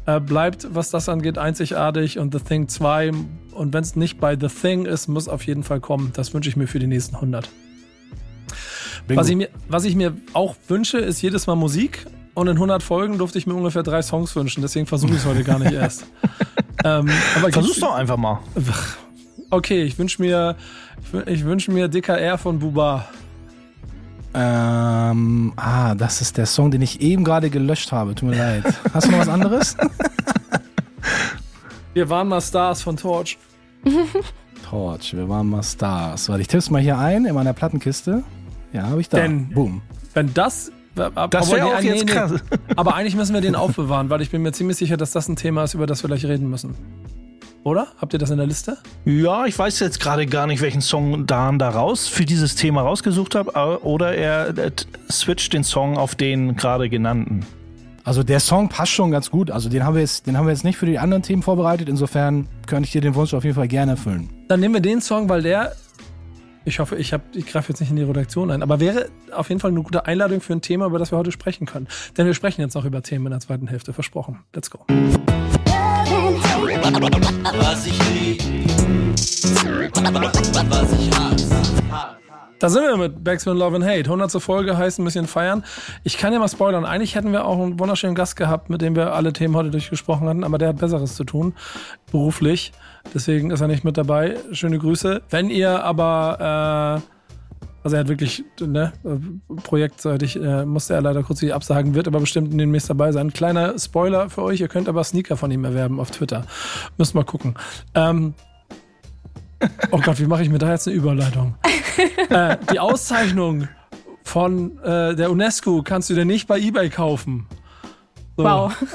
[0.05, 3.13] äh, bleibt, was das angeht, einzigartig und The Thing 2
[3.53, 6.13] und wenn es nicht bei The Thing ist, muss auf jeden Fall kommen.
[6.15, 7.49] Das wünsche ich mir für die nächsten 100.
[9.07, 9.21] Bingo.
[9.21, 12.07] Was ich, mir, was ich mir auch wünsche, ist jedes Mal Musik.
[12.35, 14.63] Und in 100 Folgen durfte ich mir ungefähr drei Songs wünschen.
[14.63, 16.07] Deswegen versuche ich es heute gar nicht erst.
[16.85, 18.39] ähm, aber Versuch's doch einfach mal.
[19.51, 20.57] Okay, ich wünsche mir,
[21.03, 23.07] ich wün- ich wünsche mir DKR von Buba.
[24.35, 28.15] Ähm, ah, das ist der Song, den ich eben gerade gelöscht habe.
[28.15, 28.65] Tut mir leid.
[28.93, 29.77] Hast du noch was anderes?
[31.95, 33.39] Wir waren mal Stars von Torch.
[34.71, 36.29] Torch, wir waren mal Stars.
[36.29, 38.23] Warte, ich tipp's mal hier ein in meiner Plattenkiste.
[38.73, 39.17] Ja, habe ich da.
[39.19, 39.81] Denn- Boom.
[40.15, 40.71] Wenn das.
[41.31, 42.13] Das wäre auch nee, jetzt nee.
[42.13, 42.35] krass.
[42.77, 45.37] Aber eigentlich müssen wir den aufbewahren, weil ich bin mir ziemlich sicher, dass das ein
[45.37, 46.75] Thema ist, über das wir gleich reden müssen.
[47.65, 47.89] Oder?
[47.99, 48.79] Habt ihr das in der Liste?
[49.05, 52.83] Ja, ich weiß jetzt gerade gar nicht, welchen Song Dan da raus für dieses Thema
[52.83, 54.71] rausgesucht hat, oder er äh,
[55.11, 57.45] switcht den Song auf den gerade genannten.
[58.05, 59.51] Also der Song passt schon ganz gut.
[59.51, 61.91] Also den haben wir jetzt, den haben wir jetzt nicht für die anderen Themen vorbereitet.
[61.91, 64.31] Insofern könnte ich dir den Wunsch auf jeden Fall gerne erfüllen.
[64.49, 65.73] Dann nehmen wir den Song, weil der,
[66.65, 69.49] ich hoffe, ich, hab, ich greife jetzt nicht in die Redaktion ein, aber wäre auf
[69.49, 71.89] jeden Fall eine gute Einladung für ein Thema, über das wir heute sprechen können.
[72.17, 74.41] Denn wir sprechen jetzt noch über Themen in der zweiten Hälfte, versprochen.
[74.55, 74.81] Let's go.
[77.59, 78.43] Was ich lieb.
[80.71, 82.18] Was ich hasse.
[82.59, 84.11] Da sind wir mit Backspin Love and Hate.
[84.11, 84.43] 100.
[84.43, 85.65] Folge heißt ein bisschen feiern.
[86.03, 86.85] Ich kann ja mal spoilern.
[86.85, 90.29] Eigentlich hätten wir auch einen wunderschönen Gast gehabt, mit dem wir alle Themen heute durchgesprochen
[90.29, 91.55] hatten, aber der hat Besseres zu tun,
[92.11, 92.73] beruflich.
[93.15, 94.37] Deswegen ist er nicht mit dabei.
[94.51, 95.23] Schöne Grüße.
[95.31, 101.23] Wenn ihr aber, äh, also er hat wirklich, ne, äh, projektseitig, äh, musste er leider
[101.23, 103.33] kurz absagen, wird aber bestimmt demnächst dabei sein.
[103.33, 106.45] Kleiner Spoiler für euch, ihr könnt aber Sneaker von ihm erwerben auf Twitter.
[106.97, 107.55] Müsst mal gucken.
[107.95, 108.35] Ähm,
[109.91, 111.55] oh Gott, wie mache ich mir da jetzt eine Überleitung?
[112.29, 113.69] äh, die Auszeichnung
[114.23, 117.47] von äh, der UNESCO kannst du dir nicht bei eBay kaufen.
[118.37, 118.45] So.
[118.45, 118.73] Wow.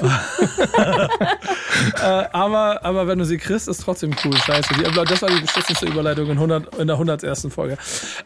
[2.02, 4.34] äh, aber, aber wenn du sie kriegst, ist trotzdem cool.
[4.34, 4.72] Scheiße.
[4.72, 7.48] Die, das war die beschissenste Überleitung in, 100, in der 101.
[7.50, 7.76] Folge.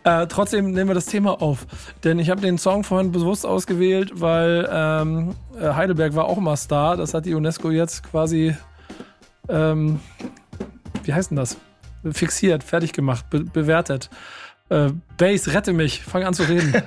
[0.05, 1.67] Äh, trotzdem nehmen wir das Thema auf.
[2.05, 6.57] Denn ich habe den Song vorhin bewusst ausgewählt, weil ähm, äh, Heidelberg war auch mal
[6.57, 6.97] Star.
[6.97, 8.55] Das hat die UNESCO jetzt quasi,
[9.49, 9.99] ähm,
[11.03, 11.57] wie heißt denn das?
[12.13, 14.11] Fixiert, fertig gemacht, be bewertet.
[14.71, 16.75] Äh, Bass, rette mich, fang an zu reden.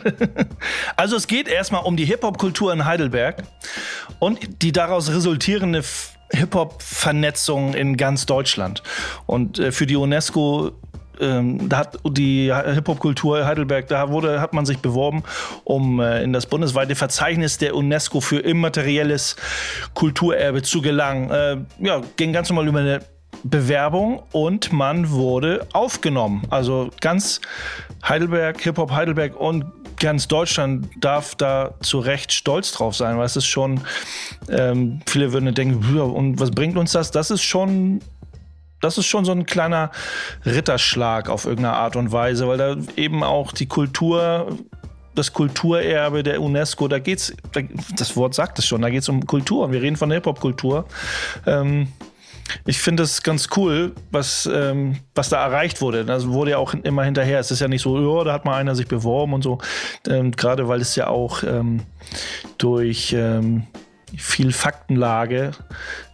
[0.96, 3.44] Also es geht erstmal um die Hip-Hop-Kultur in Heidelberg
[4.20, 5.84] und die daraus resultierende
[6.32, 8.84] Hip-Hop-Vernetzung in ganz Deutschland.
[9.26, 10.74] Und äh, für die UNESCO
[11.20, 15.24] ähm, da hat die Hip-Hop-Kultur Heidelberg, da wurde, hat man sich beworben,
[15.64, 19.36] um äh, in das bundesweite Verzeichnis der UNESCO für immaterielles
[19.94, 21.30] Kulturerbe zu gelangen.
[21.30, 23.02] Äh, ja, ging ganz normal über eine
[23.44, 26.44] Bewerbung und man wurde aufgenommen.
[26.50, 27.42] Also ganz
[28.08, 29.66] Heidelberg, Hip-Hop Heidelberg und
[30.00, 33.82] ganz Deutschland darf da zu Recht stolz drauf sein, weil es ist schon,
[34.50, 37.12] ähm, viele würden denken, "Ja, und was bringt uns das?
[37.12, 38.02] Das ist schon
[38.82, 39.92] das ist schon so ein kleiner
[40.44, 44.58] Ritterschlag auf irgendeine Art und Weise, weil da eben auch die Kultur,
[45.14, 47.62] das Kulturerbe der UNESCO, da geht's, da,
[47.96, 50.86] das Wort sagt es schon, da geht es um Kultur wir reden von der Hip-Hop-Kultur.
[51.46, 51.90] Ähm,
[52.66, 56.06] ich finde es ganz cool, was, ähm, was da erreicht wurde.
[56.06, 57.40] Das wurde ja auch immer hinterher.
[57.40, 59.60] Es ist ja nicht so, ja, da hat mal einer sich beworben und so.
[60.08, 61.84] Ähm, Gerade weil es ja auch ähm,
[62.58, 63.68] durch ähm,
[64.18, 65.52] viel Faktenlage,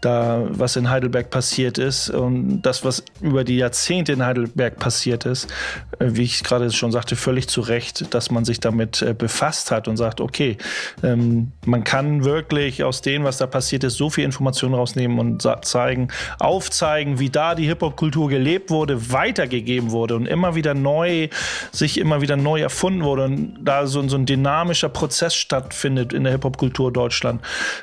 [0.01, 5.25] da was in Heidelberg passiert ist und das, was über die Jahrzehnte in Heidelberg passiert
[5.25, 5.51] ist,
[5.99, 9.71] äh, wie ich gerade schon sagte, völlig zu Recht, dass man sich damit äh, befasst
[9.71, 10.57] hat und sagt, okay,
[11.03, 15.47] ähm, man kann wirklich aus dem, was da passiert ist, so viel Informationen rausnehmen und
[15.63, 21.29] zeigen, aufzeigen, wie da die Hip-Hop-Kultur gelebt wurde, weitergegeben wurde und immer wieder neu,
[21.71, 26.23] sich immer wieder neu erfunden wurde und da so, so ein dynamischer Prozess stattfindet in
[26.23, 27.41] der Hip-Hop-Kultur Deutschland,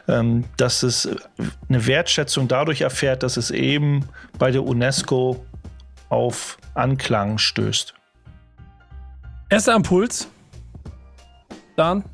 [0.09, 1.09] ähm, dass es
[1.69, 4.05] eine Wertschätzung dadurch erfährt, dass es eben
[4.39, 5.43] bei der UNESCO
[6.11, 7.95] auf Anklang stößt.
[9.49, 10.29] Erster Impuls.
[11.77, 12.05] Dan,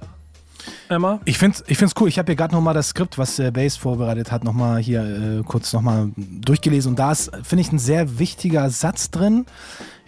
[0.89, 1.19] Emma.
[1.25, 2.09] Ich finde es ich find's cool.
[2.09, 5.03] Ich habe hier gerade nochmal das Skript, was der Base vorbereitet hat, nochmal hier
[5.41, 6.91] äh, kurz nochmal durchgelesen.
[6.91, 9.45] Und da ist, finde ich, ein sehr wichtiger Satz drin.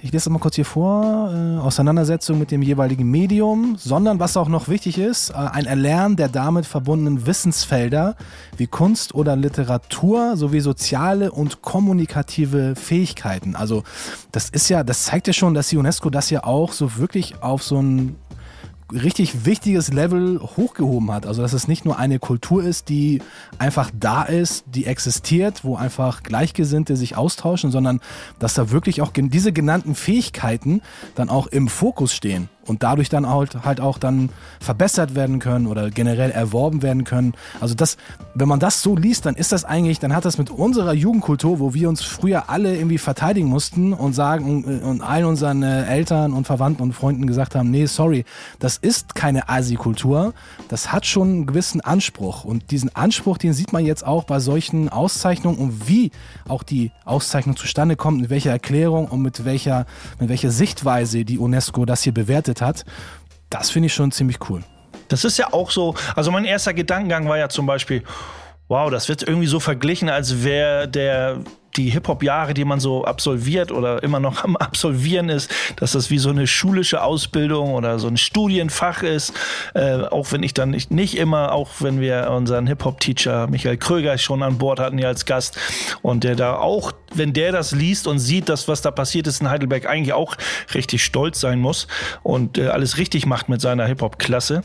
[0.04, 1.32] Ich lese das mal kurz hier vor.
[1.32, 6.16] Äh, Auseinandersetzung mit dem jeweiligen Medium, sondern was auch noch wichtig ist, äh, ein Erlernen
[6.16, 8.16] der damit verbundenen Wissensfelder
[8.56, 13.54] wie Kunst oder Literatur sowie soziale und kommunikative Fähigkeiten.
[13.54, 13.84] Also
[14.32, 17.40] das ist ja, das zeigt ja schon, dass die UNESCO das ja auch so wirklich
[17.40, 18.16] auf so ein
[18.92, 21.26] richtig wichtiges Level hochgehoben hat.
[21.26, 23.22] Also dass es nicht nur eine Kultur ist, die
[23.58, 28.00] einfach da ist, die existiert, wo einfach Gleichgesinnte sich austauschen, sondern
[28.38, 30.82] dass da wirklich auch diese genannten Fähigkeiten
[31.14, 35.66] dann auch im Fokus stehen und dadurch dann halt, halt auch dann verbessert werden können
[35.66, 37.34] oder generell erworben werden können.
[37.60, 37.96] Also das,
[38.34, 41.58] wenn man das so liest, dann ist das eigentlich, dann hat das mit unserer Jugendkultur,
[41.58, 45.86] wo wir uns früher alle irgendwie verteidigen mussten und sagen und, und allen unseren äh,
[45.86, 48.24] Eltern und Verwandten und Freunden gesagt haben, nee, sorry,
[48.58, 50.34] das ist keine Asi-Kultur,
[50.68, 52.44] das hat schon einen gewissen Anspruch.
[52.44, 56.10] Und diesen Anspruch, den sieht man jetzt auch bei solchen Auszeichnungen und wie
[56.48, 59.86] auch die Auszeichnung zustande kommt, mit welcher Erklärung und mit welcher,
[60.20, 62.84] mit welcher Sichtweise die UNESCO das hier bewertet hat,
[63.50, 64.62] das finde ich schon ziemlich cool.
[65.08, 68.02] Das ist ja auch so, also mein erster Gedankengang war ja zum Beispiel,
[68.68, 71.40] wow, das wird irgendwie so verglichen, als wäre der
[71.76, 76.18] die Hip-Hop-Jahre, die man so absolviert oder immer noch am Absolvieren ist, dass das wie
[76.18, 79.32] so eine schulische Ausbildung oder so ein Studienfach ist.
[79.74, 84.18] Äh, auch wenn ich dann nicht, nicht immer, auch wenn wir unseren Hip-Hop-Teacher Michael Kröger
[84.18, 85.58] schon an Bord hatten, ja als Gast,
[86.02, 89.40] und der da auch, wenn der das liest und sieht, dass was da passiert ist
[89.40, 90.36] in Heidelberg, eigentlich auch
[90.74, 91.86] richtig stolz sein muss
[92.22, 94.62] und äh, alles richtig macht mit seiner Hip-Hop-Klasse.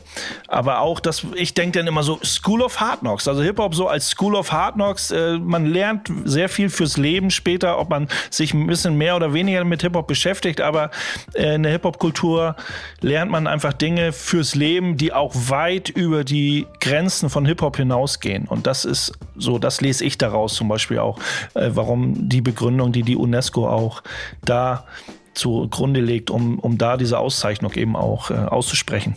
[0.47, 3.87] Aber auch, dass ich denke dann immer so School of Hard Knocks, also Hip-Hop so
[3.87, 8.07] als School of Hard Knocks, äh, man lernt sehr viel fürs Leben später, ob man
[8.29, 10.91] sich ein bisschen mehr oder weniger mit Hip-Hop beschäftigt, aber
[11.33, 12.55] äh, in der Hip-Hop-Kultur
[13.01, 18.45] lernt man einfach Dinge fürs Leben, die auch weit über die Grenzen von Hip-Hop hinausgehen.
[18.47, 21.19] Und das ist so, das lese ich daraus zum Beispiel auch,
[21.53, 24.03] äh, warum die Begründung, die die UNESCO auch
[24.43, 24.85] da
[25.33, 29.15] zugrunde legt, um, um da diese Auszeichnung eben auch äh, auszusprechen.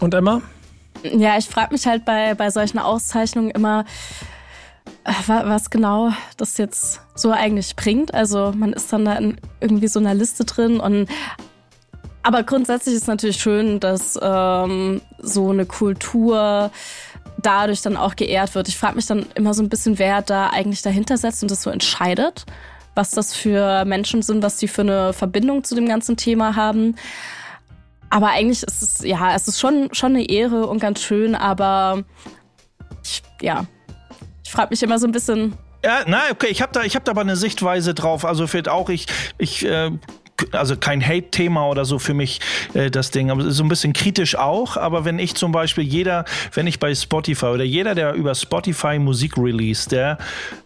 [0.00, 0.42] Und Emma?
[1.02, 3.84] Ja, ich frage mich halt bei, bei solchen Auszeichnungen immer,
[5.26, 8.14] was genau das jetzt so eigentlich bringt.
[8.14, 11.08] Also man ist dann da in irgendwie so einer Liste drin und
[12.24, 16.70] aber grundsätzlich ist es natürlich schön, dass ähm, so eine Kultur
[17.38, 18.68] dadurch dann auch geehrt wird.
[18.68, 21.62] Ich frage mich dann immer so ein bisschen, wer da eigentlich dahinter setzt und das
[21.62, 22.46] so entscheidet,
[22.94, 26.94] was das für Menschen sind, was die für eine Verbindung zu dem ganzen Thema haben.
[28.08, 32.04] Aber eigentlich ist es, ja, es ist schon, schon eine Ehre und ganz schön, aber
[33.02, 33.64] ich, ja,
[34.52, 35.54] frage mich immer so ein bisschen.
[35.84, 38.24] Ja, na, okay, ich habe da, hab da aber eine Sichtweise drauf.
[38.24, 39.06] Also vielleicht auch, ich,
[39.38, 39.90] ich äh,
[40.52, 42.40] also kein Hate-Thema oder so für mich
[42.74, 44.76] äh, das Ding, aber so ein bisschen kritisch auch.
[44.76, 48.98] Aber wenn ich zum Beispiel jeder, wenn ich bei Spotify oder jeder, der über Spotify
[48.98, 50.18] Musik release, der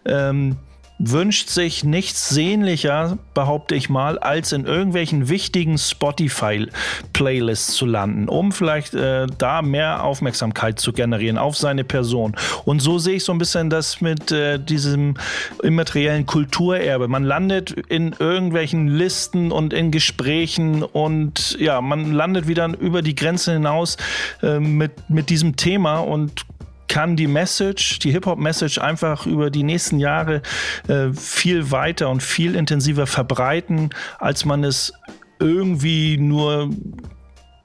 [0.05, 0.57] ähm,
[0.99, 8.53] wünscht sich nichts sehnlicher, behaupte ich mal, als in irgendwelchen wichtigen Spotify-Playlists zu landen, um
[8.53, 12.35] vielleicht äh, da mehr Aufmerksamkeit zu generieren auf seine Person.
[12.65, 15.15] Und so sehe ich so ein bisschen das mit äh, diesem
[15.63, 17.09] immateriellen Kulturerbe.
[17.09, 23.15] Man landet in irgendwelchen Listen und in Gesprächen und ja, man landet wieder über die
[23.15, 23.97] Grenze hinaus
[24.43, 26.47] äh, mit, mit diesem Thema und
[26.89, 30.43] kann die Message, die Hip-Hop-Message einfach über die nächsten Jahre
[30.89, 34.93] äh, viel weiter und viel intensiver verbreiten, als man es
[35.39, 36.71] irgendwie nur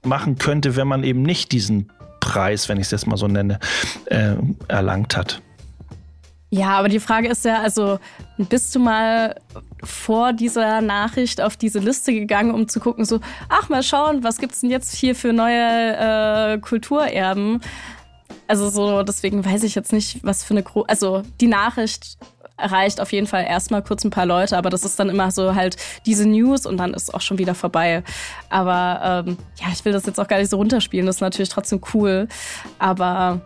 [0.04, 3.60] machen könnte, wenn man eben nicht diesen Preis, wenn ich es jetzt mal so nenne,
[4.06, 4.36] äh,
[4.68, 5.42] erlangt hat.
[6.54, 7.98] Ja, aber die Frage ist ja, also
[8.38, 9.36] bist du mal
[9.84, 14.38] vor dieser Nachricht auf diese Liste gegangen, um zu gucken, so, ach mal schauen, was
[14.38, 17.62] gibt's denn jetzt hier für neue äh, Kulturerben?
[18.52, 22.18] Also so, deswegen weiß ich jetzt nicht, was für eine Gro Also die Nachricht
[22.58, 25.56] erreicht auf jeden Fall erstmal kurz ein paar Leute, aber das ist dann immer so
[25.56, 28.04] halt diese News und dann ist auch schon wieder vorbei.
[28.50, 31.48] Aber ähm, ja, ich will das jetzt auch gar nicht so runterspielen, das ist natürlich
[31.48, 32.28] trotzdem cool.
[32.78, 33.40] Aber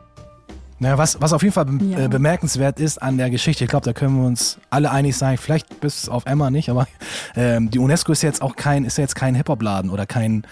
[0.79, 2.05] naja, was, was auf jeden Fall ja.
[2.05, 5.37] äh, bemerkenswert ist an der Geschichte, ich glaube, da können wir uns alle einig sein,
[5.37, 6.87] vielleicht bis auf Emma nicht, aber
[7.35, 10.47] ähm, die UNESCO ist jetzt auch kein, ist ja jetzt kein Hip-Hop-Laden oder kein,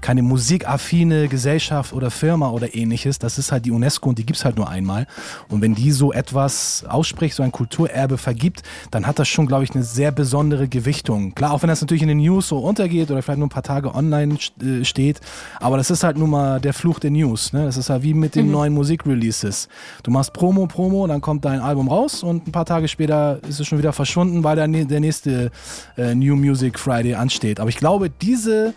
[0.00, 3.18] keine musikaffine Gesellschaft oder Firma oder ähnliches.
[3.18, 5.06] Das ist halt die UNESCO und die gibt's halt nur einmal.
[5.48, 9.64] Und wenn die so etwas ausspricht, so ein Kulturerbe vergibt, dann hat das schon, glaube
[9.64, 11.34] ich, eine sehr besondere Gewichtung.
[11.34, 13.62] Klar, auch wenn das natürlich in den News so untergeht oder vielleicht nur ein paar
[13.62, 15.20] Tage online äh, steht,
[15.60, 17.52] aber das ist halt nun mal der Fluch der News.
[17.52, 17.64] Ne?
[17.64, 18.52] Das ist halt wie mit den mhm.
[18.52, 19.68] neuen Musikreleases.
[20.02, 23.60] Du machst Promo, Promo, dann kommt dein Album raus und ein paar Tage später ist
[23.60, 25.50] es schon wieder verschwunden, weil der, der nächste
[25.96, 27.60] äh, New Music Friday ansteht.
[27.60, 28.74] Aber ich glaube, diese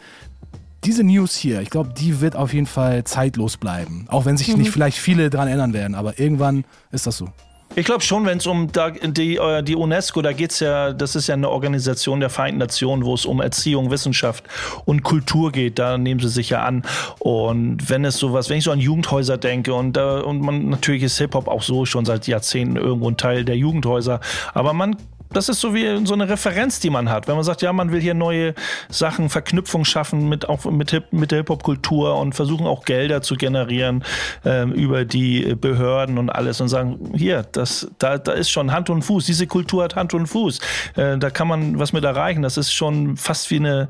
[0.84, 4.06] diese News hier, ich glaube, die wird auf jeden Fall zeitlos bleiben.
[4.10, 4.60] Auch wenn sich mhm.
[4.60, 7.30] nicht vielleicht viele daran erinnern werden, aber irgendwann ist das so.
[7.74, 11.16] Ich glaube schon, wenn es um die, äh, die UNESCO, da geht es ja, das
[11.16, 14.44] ist ja eine Organisation der Vereinten Nationen, wo es um Erziehung, Wissenschaft
[14.84, 16.84] und Kultur geht, da nehmen sie sich ja an.
[17.20, 21.04] Und wenn es sowas, wenn ich so an Jugendhäuser denke und, da, und man natürlich
[21.04, 24.20] ist Hip-Hop auch so schon seit Jahrzehnten irgendwo ein Teil der Jugendhäuser,
[24.54, 24.98] aber man
[25.34, 27.28] das ist so wie so eine Referenz, die man hat.
[27.28, 28.54] Wenn man sagt, ja, man will hier neue
[28.90, 33.36] Sachen, Verknüpfung schaffen mit auch mit, Hip, mit der Hip-Hop-Kultur und versuchen auch Gelder zu
[33.36, 34.04] generieren
[34.46, 38.90] äh, über die Behörden und alles und sagen, hier, das, da, da ist schon Hand
[38.90, 39.26] und Fuß.
[39.26, 40.60] Diese Kultur hat Hand und Fuß.
[40.96, 42.42] Äh, da kann man was mit erreichen.
[42.42, 43.90] Das ist schon fast wie eine,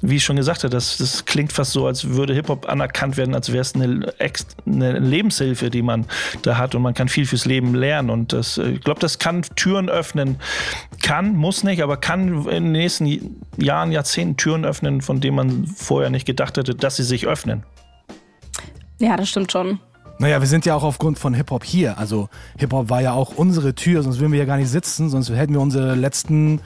[0.00, 3.34] wie ich schon gesagt habe, das, das klingt fast so, als würde Hip-Hop anerkannt werden,
[3.34, 4.12] als wäre es eine,
[4.66, 6.06] eine Lebenshilfe, die man
[6.42, 8.10] da hat und man kann viel fürs Leben lernen.
[8.10, 10.38] Und das, äh, ich glaube, das kann Türen öffnen,
[11.02, 15.66] kann, muss nicht, aber kann in den nächsten Jahren, Jahrzehnten Türen öffnen, von denen man
[15.66, 17.64] vorher nicht gedacht hätte, dass sie sich öffnen.
[18.98, 19.80] Ja, das stimmt schon.
[20.18, 21.98] Naja, wir sind ja auch aufgrund von Hip-Hop hier.
[21.98, 25.30] Also Hip-Hop war ja auch unsere Tür, sonst würden wir ja gar nicht sitzen, sonst
[25.30, 26.60] hätten wir unsere letzten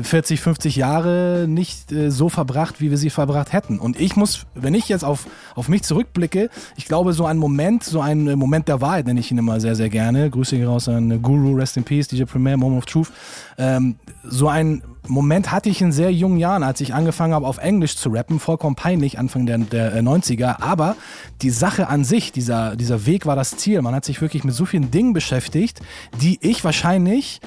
[0.00, 3.78] 40, 50 Jahre nicht äh, so verbracht, wie wir sie verbracht hätten.
[3.78, 7.84] Und ich muss, wenn ich jetzt auf, auf mich zurückblicke, ich glaube, so ein Moment,
[7.84, 10.30] so ein äh, Moment der Wahrheit nenne ich ihn immer sehr, sehr gerne.
[10.30, 13.12] Grüße hier raus an Guru, Rest in Peace, DJ Premier, Moment of Truth.
[13.56, 17.58] Ähm, so ein Moment hatte ich in sehr jungen Jahren, als ich angefangen habe, auf
[17.58, 18.40] Englisch zu rappen.
[18.40, 20.62] Vollkommen peinlich, Anfang der, der 90er.
[20.62, 20.96] Aber
[21.42, 23.82] die Sache an sich, dieser, dieser Weg war das Ziel.
[23.82, 25.80] Man hat sich wirklich mit so vielen Dingen beschäftigt,
[26.20, 27.40] die ich wahrscheinlich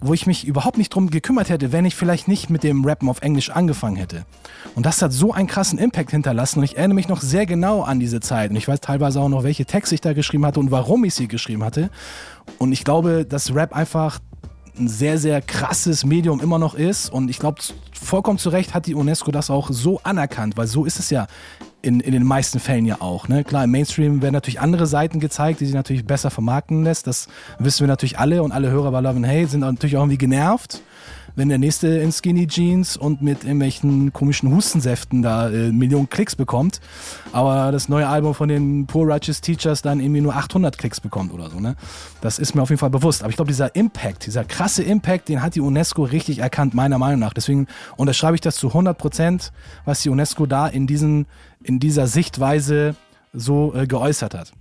[0.00, 3.08] wo ich mich überhaupt nicht drum gekümmert hätte, wenn ich vielleicht nicht mit dem Rappen
[3.08, 4.24] auf Englisch angefangen hätte.
[4.74, 7.82] Und das hat so einen krassen Impact hinterlassen und ich erinnere mich noch sehr genau
[7.82, 8.50] an diese Zeit.
[8.50, 11.14] Und ich weiß teilweise auch noch, welche Texte ich da geschrieben hatte und warum ich
[11.14, 11.90] sie geschrieben hatte.
[12.58, 14.18] Und ich glaube, dass Rap einfach
[14.78, 17.08] ein sehr, sehr krasses Medium immer noch ist.
[17.08, 17.62] Und ich glaube,
[17.92, 21.26] vollkommen zu Recht hat die UNESCO das auch so anerkannt, weil so ist es ja
[21.84, 23.28] in, in den meisten Fällen ja auch.
[23.28, 23.44] Ne?
[23.44, 27.06] Klar, im Mainstream werden natürlich andere Seiten gezeigt, die sich natürlich besser vermarkten lässt.
[27.06, 27.28] Das
[27.58, 30.18] wissen wir natürlich alle und alle Hörer bei Love and Hate sind natürlich auch irgendwie
[30.18, 30.82] genervt
[31.36, 36.36] wenn der nächste in Skinny Jeans und mit irgendwelchen komischen Hustensäften da äh, Millionen Klicks
[36.36, 36.80] bekommt,
[37.32, 41.32] aber das neue Album von den Poor Righteous Teachers dann irgendwie nur 800 Klicks bekommt
[41.32, 41.58] oder so.
[41.58, 41.76] Ne?
[42.20, 43.22] Das ist mir auf jeden Fall bewusst.
[43.22, 46.98] Aber ich glaube, dieser Impact, dieser krasse Impact, den hat die UNESCO richtig erkannt, meiner
[46.98, 47.32] Meinung nach.
[47.32, 47.66] Deswegen
[47.96, 49.52] unterschreibe ich das zu 100 Prozent,
[49.84, 51.26] was die UNESCO da in, diesen,
[51.64, 52.94] in dieser Sichtweise
[53.32, 54.52] so äh, geäußert hat.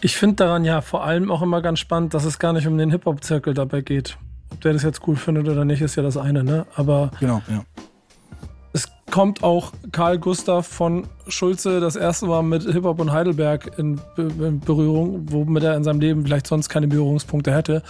[0.00, 2.78] Ich finde daran ja vor allem auch immer ganz spannend, dass es gar nicht um
[2.78, 4.16] den Hip-Hop-Zirkel dabei geht.
[4.50, 6.66] Ob der das jetzt cool findet oder nicht, ist ja das eine, ne?
[6.74, 7.64] Aber genau, ja.
[8.72, 14.00] es kommt auch Karl Gustav von Schulze das erste Mal mit Hip-Hop und Heidelberg in,
[14.16, 17.82] in Berührung, womit er in seinem Leben vielleicht sonst keine Berührungspunkte hätte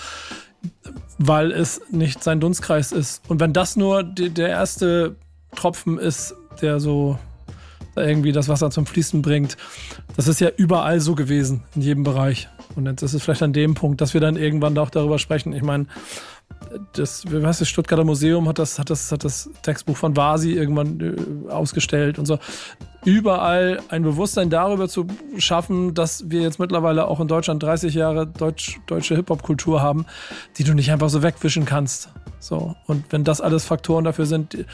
[1.19, 3.23] weil es nicht sein Dunstkreis ist.
[3.29, 5.16] Und wenn das nur die, der erste
[5.55, 7.19] Tropfen ist, der so
[8.05, 9.57] irgendwie das Wasser zum Fließen bringt,
[10.16, 12.49] das ist ja überall so gewesen, in jedem Bereich.
[12.76, 15.53] Und jetzt ist es vielleicht an dem Punkt, dass wir dann irgendwann auch darüber sprechen.
[15.53, 15.86] Ich meine,
[16.92, 21.01] das, heißt das Stuttgarter Museum hat das, hat das, hat das Textbuch von Vasi irgendwann
[21.49, 22.38] äh, ausgestellt und so.
[23.05, 25.07] Überall ein Bewusstsein darüber zu
[25.38, 30.05] schaffen, dass wir jetzt mittlerweile auch in Deutschland 30 Jahre Deutsch, deutsche Hip-Hop-Kultur haben,
[30.59, 32.11] die du nicht einfach so wegwischen kannst.
[32.38, 32.74] So.
[32.86, 34.66] Und wenn das alles Faktoren dafür sind, die,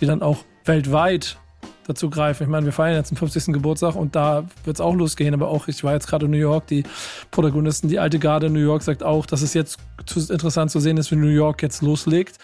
[0.00, 1.38] die dann auch weltweit
[1.88, 2.44] dazu greifen.
[2.44, 3.52] Ich meine, wir feiern jetzt den 50.
[3.52, 6.38] Geburtstag und da wird es auch losgehen, aber auch, ich war jetzt gerade in New
[6.38, 6.84] York, die
[7.30, 9.78] Protagonisten, die alte Garde in New York sagt auch, dass es jetzt
[10.14, 12.38] interessant zu sehen ist, wie New York jetzt loslegt.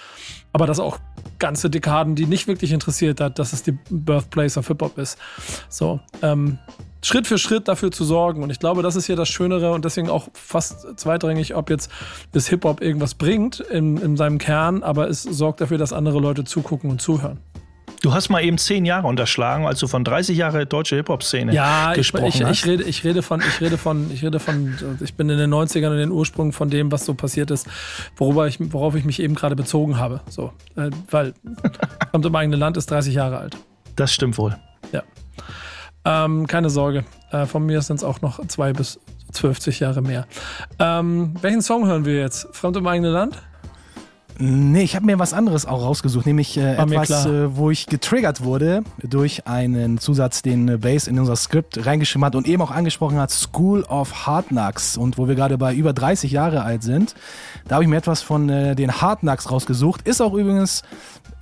[0.52, 0.98] Aber dass auch
[1.38, 5.18] ganze Dekaden, die nicht wirklich interessiert hat, dass es die Birthplace of Hip-Hop ist.
[5.68, 6.58] So, ähm,
[7.02, 8.42] Schritt für Schritt dafür zu sorgen.
[8.42, 11.90] Und ich glaube, das ist hier das Schönere und deswegen auch fast zweitrangig, ob jetzt
[12.32, 16.44] das Hip-Hop irgendwas bringt in, in seinem Kern, aber es sorgt dafür, dass andere Leute
[16.44, 17.40] zugucken und zuhören.
[18.04, 21.94] Du hast mal eben zehn Jahre unterschlagen, als du von 30 Jahre deutsche Hip-Hop-Szene ja,
[21.94, 22.58] gesprochen ich, ich, hast.
[22.58, 25.50] Ich rede, ich rede von, ich rede von, ich rede von, ich bin in den
[25.50, 27.66] 90ern und den Ursprung von dem, was so passiert ist,
[28.18, 30.20] worüber ich, worauf ich mich eben gerade bezogen habe.
[30.28, 31.32] So, äh, weil
[32.12, 33.56] kommt im eigenen Land ist 30 Jahre alt.
[33.96, 34.54] Das stimmt wohl.
[34.92, 35.02] Ja.
[36.04, 37.06] Ähm, keine Sorge.
[37.30, 39.00] Äh, von mir sind es auch noch zwei bis
[39.32, 40.26] 50 Jahre mehr.
[40.78, 42.54] Ähm, welchen Song hören wir jetzt?
[42.54, 43.40] Fremd im eigenen Land?
[44.38, 48.42] Nee, ich habe mir was anderes auch rausgesucht, nämlich äh, etwas, äh, wo ich getriggert
[48.42, 52.72] wurde durch einen Zusatz, den äh, Base in unser Skript reingeschrieben hat und eben auch
[52.72, 54.96] angesprochen hat, School of Hard Knocks.
[54.96, 57.14] Und wo wir gerade bei über 30 Jahre alt sind,
[57.68, 60.06] da habe ich mir etwas von äh, den Hard Knocks rausgesucht.
[60.06, 60.82] Ist auch übrigens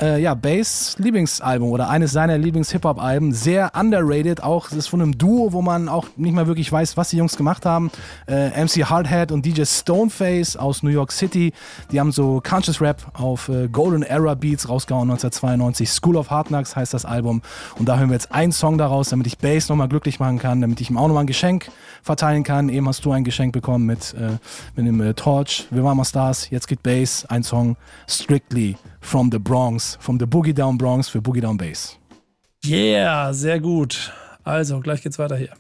[0.01, 3.33] äh, ja, Bass Lieblingsalbum oder eines seiner Lieblings-Hip-Hop-Alben.
[3.33, 6.97] Sehr underrated, auch das ist von einem Duo, wo man auch nicht mehr wirklich weiß,
[6.97, 7.91] was die Jungs gemacht haben.
[8.27, 11.53] Äh, MC Hardhead und DJ Stoneface aus New York City.
[11.91, 15.91] Die haben so Conscious Rap auf äh, Golden Era Beats rausgehauen 1992.
[15.91, 17.43] School of Hard Knocks heißt das Album.
[17.79, 20.61] Und da hören wir jetzt einen Song daraus, damit ich Bass nochmal glücklich machen kann,
[20.61, 21.71] damit ich ihm auch nochmal ein Geschenk
[22.03, 22.69] verteilen kann.
[22.69, 24.39] Eben hast du ein Geschenk bekommen mit, äh,
[24.77, 25.67] mit dem äh, Torch.
[25.71, 26.51] Wir waren mal Stars.
[26.51, 27.77] Jetzt geht Bass, ein Song
[28.07, 31.99] Strictly from the Bronx, from the Boogie Down Bronx für Boogie Down Bass.
[32.65, 34.13] Yeah, sehr gut.
[34.45, 35.51] Also, gleich geht's weiter hier.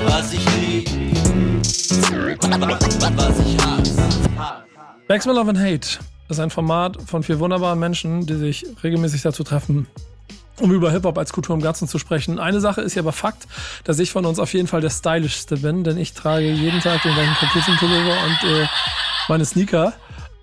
[0.00, 0.88] Was ich lieb,
[3.16, 4.02] was ich hasse.
[5.08, 5.98] Maxwell Love and Hate
[6.28, 9.86] ist ein Format von vier wunderbaren Menschen, die sich regelmäßig dazu treffen,
[10.60, 12.38] um über Hip-Hop als Kultur im Ganzen zu sprechen.
[12.38, 13.46] Eine Sache ist ja aber Fakt,
[13.84, 17.02] dass ich von uns auf jeden Fall der stylischste bin, denn ich trage jeden Tag
[17.02, 18.66] den gleichen Kapuzenpullover und äh,
[19.28, 19.94] meine Sneaker.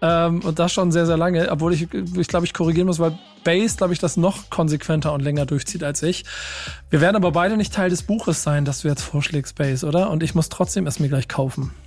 [0.05, 3.17] Ähm, und das schon sehr, sehr lange, obwohl ich, ich glaube, ich korrigieren muss, weil
[3.43, 6.25] Bass, glaube ich, das noch konsequenter und länger durchzieht als ich.
[6.89, 10.09] Wir werden aber beide nicht Teil des Buches sein, das du jetzt vorschlägst, Bass, oder?
[10.11, 11.71] Und ich muss trotzdem es mir gleich kaufen.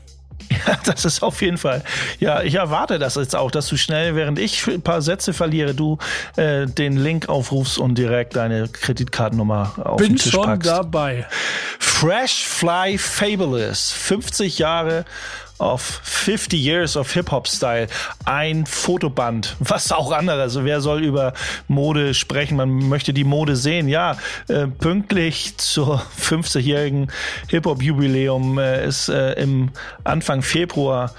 [0.67, 1.83] Ja, das ist auf jeden Fall.
[2.21, 5.75] Ja, ich erwarte das jetzt auch, dass du schnell, während ich ein paar Sätze verliere,
[5.75, 5.99] du
[6.37, 10.71] äh, den Link aufrufst und direkt deine Kreditkartennummer auf Bin den Tisch schon packst.
[10.71, 11.27] dabei.
[11.79, 15.05] Fresh Fly Fabulous, 50 Jahre
[15.59, 17.89] of 50 Years of Hip-Hop-Style.
[18.25, 19.57] Ein Fotoband.
[19.61, 20.43] Was auch anderes.
[20.43, 21.33] Also wer soll über
[21.67, 22.57] Mode sprechen?
[22.57, 23.89] Man möchte die Mode sehen.
[23.89, 24.17] Ja,
[24.49, 27.11] äh, pünktlich zur 50-jährigen
[27.49, 29.71] Hip-Hop-Jubiläum äh, ist äh, im
[30.05, 31.13] Anfang Februar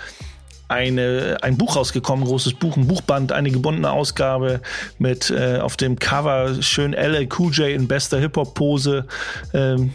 [0.70, 4.62] eine, ein Buch rausgekommen, großes Buch, ein Buchband, eine gebundene Ausgabe
[5.00, 9.06] mit äh, auf dem Cover schön LL Cool J in bester Hip-Hop-Pose
[9.54, 9.92] ähm,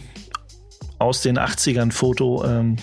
[0.99, 2.43] aus den 80ern Foto.
[2.45, 2.75] Ähm,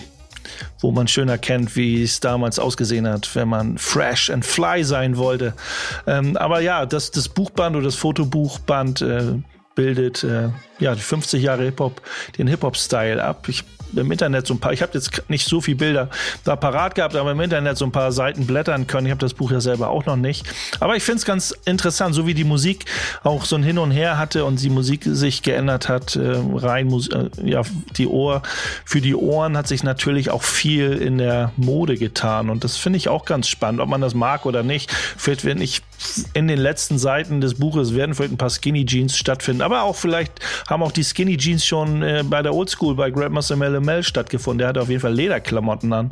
[0.79, 5.17] wo man schön erkennt, wie es damals ausgesehen hat, wenn man fresh and fly sein
[5.17, 5.53] wollte.
[6.07, 9.35] Ähm, aber ja, das, das Buchband oder das Fotobuchband äh,
[9.75, 12.01] bildet äh, ja die 50 Jahre Hip-Hop,
[12.37, 13.47] den Hip-Hop-Style ab.
[13.49, 13.63] Ich
[13.95, 16.09] im Internet so ein paar, ich habe jetzt nicht so viel Bilder
[16.43, 19.07] da parat gehabt, aber im Internet so ein paar Seiten blättern können.
[19.07, 20.45] Ich habe das Buch ja selber auch noch nicht.
[20.79, 22.85] Aber ich finde es ganz interessant, so wie die Musik
[23.23, 26.91] auch so ein Hin und Her hatte und die Musik sich geändert hat, äh, rein,
[26.91, 27.61] äh, ja,
[27.97, 28.41] die Ohr,
[28.85, 32.97] für die Ohren hat sich natürlich auch viel in der Mode getan und das finde
[32.97, 34.91] ich auch ganz spannend, ob man das mag oder nicht.
[35.17, 35.81] Vielleicht, wenn ich
[36.33, 39.95] in den letzten Seiten des Buches werden vielleicht ein paar Skinny Jeans stattfinden, aber auch
[39.95, 40.33] vielleicht
[40.67, 44.59] haben auch die Skinny Jeans schon äh, bei der Oldschool bei Grandmaster Mel stattgefunden.
[44.59, 46.11] Der hat auf jeden Fall Lederklamotten an.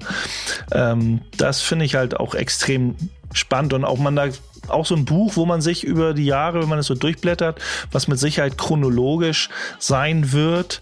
[0.72, 2.96] Ähm, das finde ich halt auch extrem
[3.34, 4.28] spannend und auch man da
[4.68, 7.60] auch so ein Buch, wo man sich über die Jahre, wenn man es so durchblättert,
[7.92, 10.82] was mit Sicherheit chronologisch sein wird,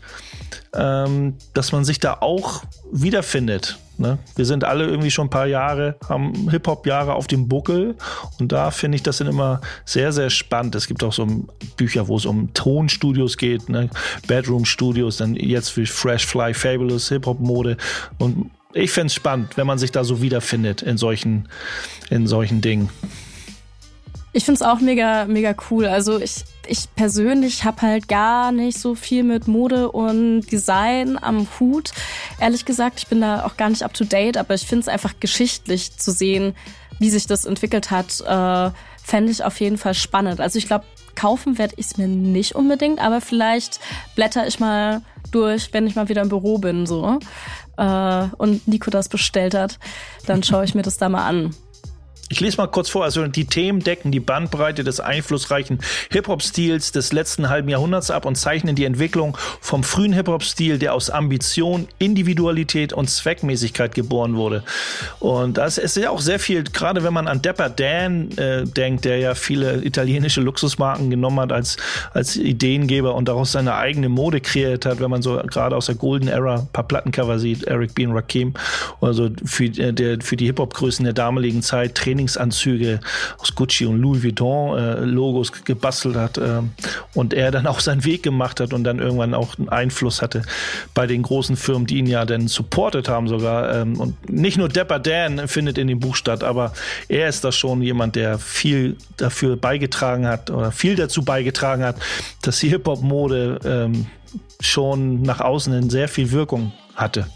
[0.73, 3.77] ähm, dass man sich da auch wiederfindet.
[3.99, 4.17] Ne?
[4.35, 7.95] Wir sind alle irgendwie schon ein paar Jahre, haben Hip-Hop-Jahre auf dem Buckel
[8.39, 10.75] und da finde ich das dann immer sehr, sehr spannend.
[10.75, 11.27] Es gibt auch so
[11.75, 13.89] Bücher, wo es um Tonstudios geht, ne?
[14.27, 17.77] Bedroom-Studios, dann jetzt wie Fresh Fly, Fabulous, Hip-Hop-Mode
[18.17, 21.49] und ich fände es spannend, wenn man sich da so wiederfindet in solchen,
[22.09, 22.89] in solchen Dingen.
[24.31, 25.87] Ich finde es auch mega, mega cool.
[25.87, 31.47] Also ich, ich persönlich habe halt gar nicht so viel mit Mode und Design am
[31.59, 31.91] Hut.
[32.39, 34.87] Ehrlich gesagt, ich bin da auch gar nicht up to date, aber ich finde es
[34.87, 36.55] einfach geschichtlich zu sehen,
[36.99, 38.71] wie sich das entwickelt hat, äh,
[39.03, 40.39] fände ich auf jeden Fall spannend.
[40.41, 43.79] Also ich glaube, kaufen werde ich es mir nicht unbedingt, aber vielleicht
[44.15, 45.01] blätter ich mal
[45.31, 47.19] durch, wenn ich mal wieder im Büro bin, so.
[47.77, 49.79] Äh, und Nico das bestellt hat,
[50.27, 51.55] dann schaue ich mir das da mal an.
[52.31, 53.03] Ich lese mal kurz vor.
[53.03, 55.79] Also die Themen decken die Bandbreite des einflussreichen
[56.11, 61.09] Hip-Hop-Stils des letzten halben Jahrhunderts ab und zeichnen die Entwicklung vom frühen Hip-Hop-Stil, der aus
[61.09, 64.63] Ambition, Individualität und Zweckmäßigkeit geboren wurde.
[65.19, 69.05] Und das ist ja auch sehr viel, gerade wenn man an Dapper Dan äh, denkt,
[69.05, 71.77] der ja viele italienische Luxusmarken genommen hat als,
[72.13, 75.95] als Ideengeber und daraus seine eigene Mode kreiert hat, wenn man so gerade aus der
[75.95, 78.05] Golden Era ein paar Plattencover sieht, Eric B.
[78.05, 78.53] und Rakim,
[79.01, 82.99] also für, äh, der, für die Hip-Hop-Größen der damaligen Zeit, Training Trainingsanzüge
[83.37, 86.61] aus Gucci und Louis Vuitton äh, Logos gebastelt hat äh,
[87.13, 90.41] und er dann auch seinen Weg gemacht hat und dann irgendwann auch einen Einfluss hatte
[90.93, 93.73] bei den großen Firmen, die ihn ja dann supportet haben sogar.
[93.75, 96.73] Ähm, und nicht nur Dapper Dan findet in dem Buch statt, aber
[97.07, 101.97] er ist da schon jemand, der viel dafür beigetragen hat oder viel dazu beigetragen hat,
[102.41, 104.07] dass die Hip-Hop-Mode ähm,
[104.59, 107.27] schon nach außen in sehr viel Wirkung hatte.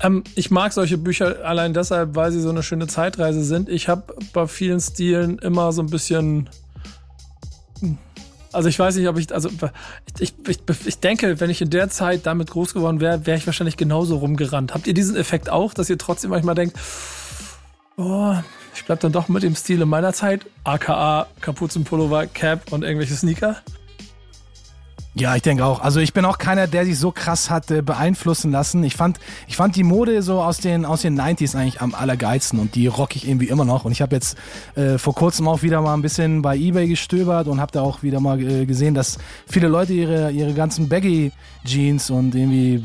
[0.00, 3.68] Ähm, ich mag solche Bücher allein deshalb, weil sie so eine schöne Zeitreise sind.
[3.68, 6.48] Ich habe bei vielen Stilen immer so ein bisschen.
[8.52, 9.50] Also ich weiß nicht, ob ich, also
[10.20, 13.46] ich, ich, ich denke, wenn ich in der Zeit damit groß geworden wäre, wäre ich
[13.46, 14.74] wahrscheinlich genauso rumgerannt.
[14.74, 16.78] Habt ihr diesen Effekt auch, dass ihr trotzdem manchmal denkt,
[17.96, 18.34] oh,
[18.72, 23.14] ich bleib dann doch mit dem Stil in meiner Zeit, aka Kapuzenpullover, Cap und irgendwelche
[23.14, 23.56] Sneaker?
[25.16, 25.80] Ja, ich denke auch.
[25.80, 28.82] Also ich bin auch keiner, der sich so krass hat äh, beeinflussen lassen.
[28.82, 32.58] Ich fand, ich fand die Mode so aus den aus den 90s eigentlich am allergeilsten
[32.58, 33.84] und die rock ich irgendwie immer noch.
[33.84, 34.36] Und ich habe jetzt
[34.74, 38.02] äh, vor kurzem auch wieder mal ein bisschen bei eBay gestöbert und habe da auch
[38.02, 41.30] wieder mal äh, gesehen, dass viele Leute ihre ihre ganzen Baggy
[41.64, 42.84] Jeans und irgendwie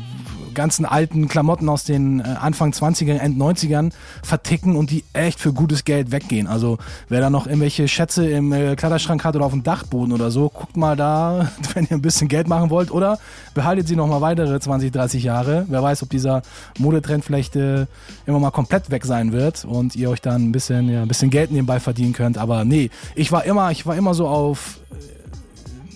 [0.60, 3.92] ganzen alten Klamotten aus den äh, Anfang 20er, End 90ern
[4.22, 6.46] verticken und die echt für gutes Geld weggehen.
[6.46, 6.76] Also
[7.08, 10.50] wer da noch irgendwelche Schätze im äh, Kleiderschrank hat oder auf dem Dachboden oder so,
[10.50, 13.18] guckt mal da, wenn ihr ein bisschen Geld machen wollt oder
[13.54, 15.64] behaltet sie noch mal weitere 20, 30 Jahre.
[15.68, 16.42] Wer weiß, ob dieser
[16.78, 17.86] Modetrend vielleicht äh,
[18.26, 21.30] immer mal komplett weg sein wird und ihr euch dann ein bisschen, ja, ein bisschen
[21.30, 22.36] Geld nebenbei verdienen könnt.
[22.36, 24.78] Aber nee, ich war immer, ich war immer so auf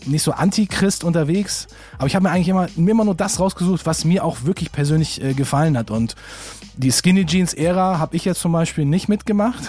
[0.07, 1.67] nicht so Antichrist unterwegs,
[1.99, 4.73] aber ich habe mir eigentlich immer, mir immer nur das rausgesucht, was mir auch wirklich
[4.73, 5.91] persönlich äh, gefallen hat.
[5.91, 6.15] Und
[6.77, 9.63] die Skinny Jeans Ära habe ich jetzt zum Beispiel nicht mitgemacht,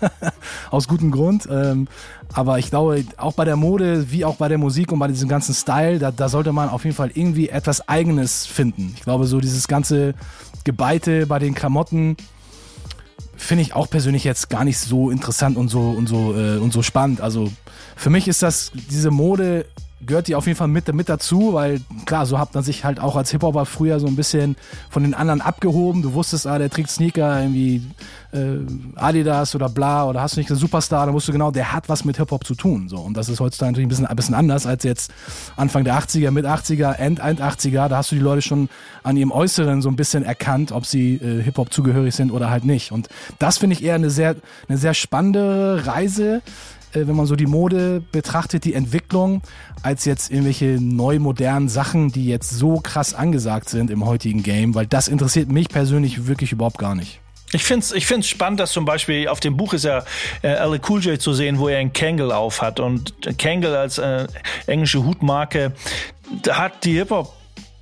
[0.70, 1.48] aus gutem Grund.
[1.50, 1.88] Ähm,
[2.32, 5.28] aber ich glaube, auch bei der Mode, wie auch bei der Musik und bei diesem
[5.28, 8.94] ganzen Style, da, da sollte man auf jeden Fall irgendwie etwas Eigenes finden.
[8.96, 10.14] Ich glaube, so dieses ganze
[10.64, 12.16] Gebeite bei den Klamotten,
[13.38, 16.72] finde ich auch persönlich jetzt gar nicht so interessant und so und so äh, und
[16.72, 17.20] so spannend.
[17.20, 17.50] Also
[17.98, 19.66] für mich ist das diese Mode
[20.04, 23.00] gehört die auf jeden Fall mit, mit dazu, weil klar, so hat man sich halt
[23.00, 24.56] auch als Hip-Hopper früher so ein bisschen
[24.90, 26.02] von den anderen abgehoben.
[26.02, 27.82] Du wusstest, ah, der trägt Sneaker, irgendwie
[28.32, 28.58] äh,
[28.94, 31.88] Adidas oder bla oder hast du nicht einen Superstar, dann wusstest du genau, der hat
[31.88, 32.88] was mit Hip-Hop zu tun.
[32.88, 32.98] So.
[32.98, 35.12] Und das ist heutzutage natürlich ein bisschen, ein bisschen anders als jetzt
[35.56, 37.88] Anfang der 80er, mit 80er, End, End 80er.
[37.88, 38.68] Da hast du die Leute schon
[39.02, 42.64] an ihrem Äußeren so ein bisschen erkannt, ob sie äh, Hip-Hop zugehörig sind oder halt
[42.64, 42.92] nicht.
[42.92, 43.08] Und
[43.40, 44.36] das finde ich eher eine sehr,
[44.68, 46.40] eine sehr spannende Reise
[46.92, 49.42] wenn man so die Mode betrachtet, die Entwicklung,
[49.82, 54.74] als jetzt irgendwelche neu modernen Sachen, die jetzt so krass angesagt sind im heutigen Game,
[54.74, 57.20] weil das interessiert mich persönlich wirklich überhaupt gar nicht.
[57.52, 60.04] Ich finde es ich find's spannend, dass zum Beispiel auf dem Buch ist ja
[60.42, 62.78] äh, Cool J zu sehen, wo er einen Kangle auf hat.
[62.78, 64.26] Und Kangle als äh,
[64.66, 65.72] englische Hutmarke
[66.50, 67.37] hat die Hip-Hop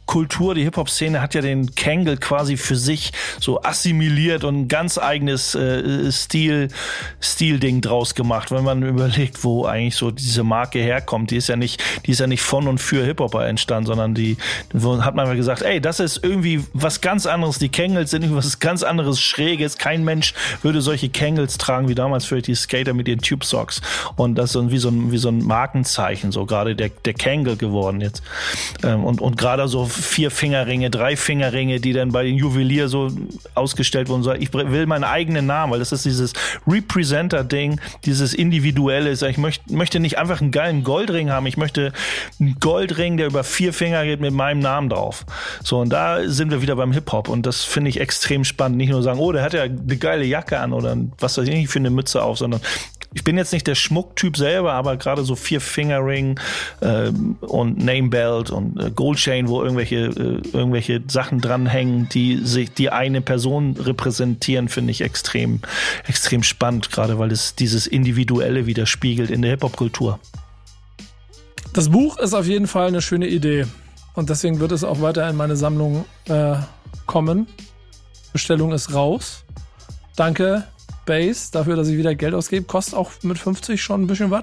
[0.07, 4.99] Kultur, die Hip-Hop-Szene hat ja den Kangle quasi für sich so assimiliert und ein ganz
[4.99, 6.69] eigenes äh, Stil,
[7.21, 8.51] Stil-Ding draus gemacht.
[8.53, 12.21] Wenn man überlegt, wo eigentlich so diese Marke herkommt, die ist ja nicht, die ist
[12.21, 14.37] ja nicht von und für Hip-Hopper entstanden, sondern die,
[14.73, 17.59] hat man mal gesagt, ey, das ist irgendwie was ganz anderes.
[17.59, 19.77] Die Kangles sind irgendwie was ganz anderes, Schräges.
[19.77, 23.83] Kein Mensch würde solche Kangles tragen wie damals für die Skater mit den Tube Socks.
[24.15, 27.57] Und das ist wie so ein, wie so ein Markenzeichen, so gerade der, der Kangle
[27.57, 28.23] geworden jetzt.
[28.85, 33.11] Ähm, und, und gerade so vier Fingerringe, drei Fingerringe, die dann bei den Juwelier so
[33.55, 34.23] ausgestellt wurden.
[34.23, 36.33] So, ich will meinen eigenen Namen, weil das ist dieses
[36.67, 39.13] Representer-Ding, dieses individuelle.
[39.13, 41.47] Ich möchte, möchte nicht einfach einen geilen Goldring haben.
[41.47, 41.93] Ich möchte
[42.41, 45.25] einen Goldring, der über vier Finger geht mit meinem Namen drauf.
[45.63, 47.29] So, und da sind wir wieder beim Hip-Hop.
[47.29, 48.79] Und das finde ich extrem spannend.
[48.79, 51.55] Nicht nur sagen, oh, der hat ja eine geile Jacke an oder was weiß ich
[51.55, 52.61] nicht für eine Mütze auf, sondern
[53.17, 56.39] ich bin jetzt nicht der Schmucktyp selber, aber gerade so vier Fingerring
[56.81, 57.11] äh,
[57.41, 63.23] und Namebelt und äh, Goldchain, wo irgendwelche äh, irgendwelche Sachen dranhängen, die sich die eine
[63.23, 65.61] Person repräsentieren, finde ich extrem
[66.07, 70.21] extrem spannend, gerade weil es dieses individuelle widerspiegelt in der Hip Hop Kultur.
[71.73, 73.65] Das Buch ist auf jeden Fall eine schöne Idee
[74.13, 76.57] und deswegen wird es auch weiter in meine Sammlung äh,
[77.07, 77.47] kommen.
[78.35, 79.43] Bestellung ist raus.
[80.17, 80.67] Danke
[81.07, 82.67] Base dafür, dass ich wieder Geld ausgebe.
[82.67, 84.43] Kostet auch mit 50 schon ein bisschen was.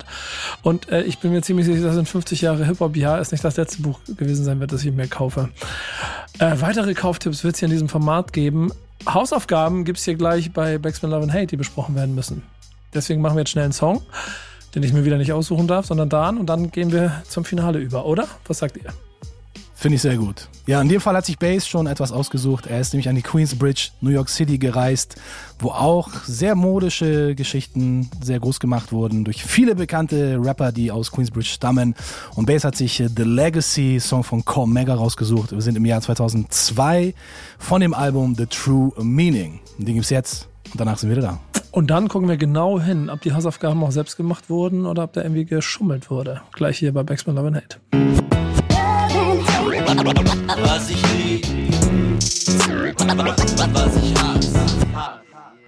[0.64, 3.58] Und äh, ich bin mir ziemlich sicher, dass in 50 Jahre Hip-Hop-Jahr ist nicht das
[3.58, 5.50] letzte Buch gewesen sein wird, das ich mir kaufe.
[6.40, 8.72] Äh, weitere Kauftipps wird es hier in diesem Format geben.
[9.08, 12.44] Hausaufgaben gibt es hier gleich bei Backspin Love and Hate, die besprochen werden müssen.
[12.94, 14.02] Deswegen machen wir jetzt schnell einen Song,
[14.74, 17.80] den ich mir wieder nicht aussuchen darf, sondern Dan und dann gehen wir zum Finale
[17.80, 18.28] über, oder?
[18.48, 18.94] Was sagt ihr?
[19.84, 20.48] Finde ich sehr gut.
[20.66, 22.68] Ja, in dem Fall hat sich Bass schon etwas ausgesucht.
[22.68, 25.18] Er ist nämlich an die Queensbridge, New York City gereist,
[25.60, 31.12] wo auch sehr modische Geschichten sehr groß gemacht wurden durch viele bekannte Rapper, die aus
[31.12, 31.96] Queensbridge stammen.
[32.36, 35.52] Und Bass hat sich The Legacy Song von Core Mega rausgesucht.
[35.52, 37.14] Wir sind im Jahr 2002
[37.60, 39.60] von dem Album The True Meaning.
[39.80, 41.40] Den gibt's jetzt und danach sind wir wieder da.
[41.72, 45.12] Und dann gucken wir genau hin, ob die Hausaufgaben auch selbst gemacht wurden oder ob
[45.12, 46.40] da irgendwie geschummelt wurde.
[46.54, 48.23] Gleich hier bei Backspin Love and Hate.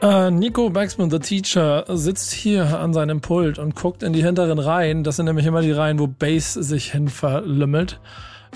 [0.01, 4.59] Äh, Nico Baxman, the Teacher, sitzt hier an seinem Pult und guckt in die hinteren
[4.59, 5.03] Reihen.
[5.03, 7.99] Das sind nämlich immer die Reihen, wo Bass sich hin verlümmelt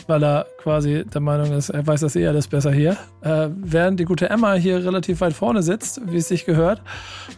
[0.10, 2.98] weil er quasi der Meinung ist, er weiß das eh alles besser hier.
[3.22, 6.82] Äh, während die gute Emma hier relativ weit vorne sitzt, wie es sich gehört,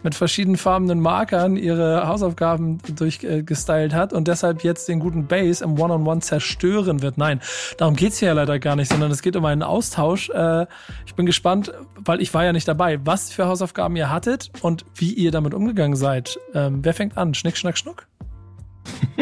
[0.02, 6.02] mit verschiedenfarbenen Markern ihre Hausaufgaben durchgestylt hat und deshalb jetzt den guten Bass im One-on-One
[6.02, 7.18] -on -One zerstören wird.
[7.18, 7.40] Nein,
[7.76, 10.30] darum geht's hier ja leider gar nicht, sondern es geht um einen Austausch.
[10.30, 10.66] Äh,
[11.06, 14.86] ich bin gespannt, weil ich war ja nicht dabei, was für Hausaufgaben ihr hattet und
[14.94, 16.38] wie ihr damit umgegangen seid.
[16.54, 17.34] Ähm, wer fängt an?
[17.34, 18.06] Schnick, schnack, schnuck?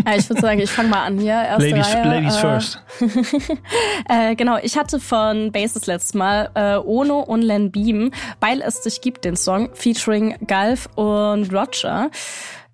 [0.07, 1.33] Ja, ich würde sagen, ich fange mal an hier.
[1.33, 2.09] Erste Ladies, Reihe.
[2.09, 2.83] ladies äh, first.
[4.09, 8.81] äh, genau, ich hatte von Bases letztes Mal äh, Ono und Len Beam, weil es
[8.81, 12.11] dich gibt, den Song, featuring Galf und Roger.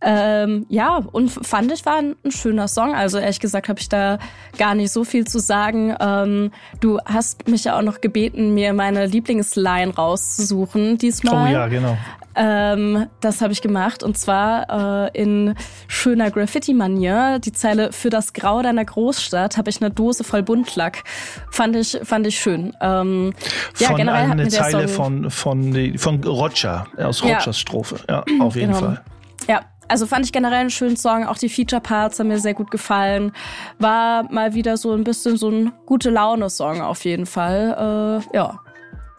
[0.03, 2.95] Ähm, ja, und fand ich war ein, ein schöner Song.
[2.95, 4.19] Also ehrlich gesagt habe ich da
[4.59, 5.97] gar nicht so viel zu sagen.
[5.99, 11.51] Ähm, du hast mich ja auch noch gebeten, mir meine Lieblingsline rauszusuchen diesmal.
[11.51, 11.97] Oh ja, genau.
[12.37, 15.55] Ähm, das habe ich gemacht und zwar äh, in
[15.89, 17.39] schöner Graffiti-Manier.
[17.39, 21.05] Die Zeile für das Grau deiner Großstadt habe ich eine Dose voll Buntlack.
[21.51, 22.77] Fand ich fand ich schön.
[22.81, 23.33] Ähm,
[23.79, 27.39] ja, von generell hat eine mir der Zeile Song, von, von, von Roger, aus Ja.
[27.39, 27.97] Rogers Strophe.
[28.09, 28.79] Ja, auf jeden Genau.
[28.87, 29.01] Fall.
[29.49, 31.25] Ja, also fand ich generell einen schönen Song.
[31.27, 33.33] Auch die Feature-Parts haben mir sehr gut gefallen.
[33.79, 38.21] War mal wieder so ein bisschen so ein gute Laune-Song auf jeden Fall.
[38.33, 38.59] Äh, ja,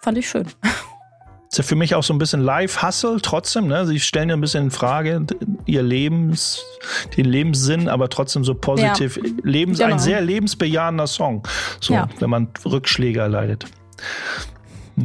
[0.02, 0.46] fand ich schön.
[1.50, 3.68] Ist ja für mich auch so ein bisschen Live-Hustle trotzdem.
[3.68, 3.86] Ne?
[3.86, 5.26] Sie stellen ja ein bisschen in Frage
[5.66, 6.62] ihr Lebens,
[7.16, 9.18] den Lebenssinn, aber trotzdem so positiv.
[9.44, 9.94] Lebens, Genau.
[9.94, 11.48] Ein sehr lebensbejahender Song.
[11.80, 12.10] So, Ja.
[12.20, 13.66] wenn man Rückschläge erleidet.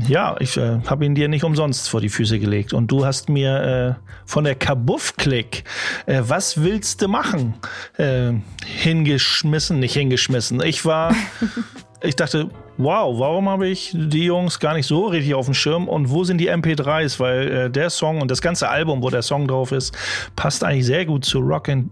[0.09, 2.73] ja, ich äh, habe ihn dir nicht umsonst vor die Füße gelegt.
[2.73, 5.65] Und du hast mir äh, von der Kabuff-Klick,
[6.07, 7.55] äh, was willst du machen,
[7.99, 8.33] äh,
[8.65, 10.63] hingeschmissen, nicht hingeschmissen.
[10.63, 11.15] Ich war,
[12.03, 12.49] ich dachte,
[12.83, 16.25] wow, warum habe ich die Jungs gar nicht so richtig auf dem Schirm und wo
[16.25, 17.19] sind die MP3s?
[17.21, 19.97] Weil äh, der Song und das ganze Album, wo der Song drauf ist,
[20.37, 21.91] passt eigentlich sehr gut zu Rockin'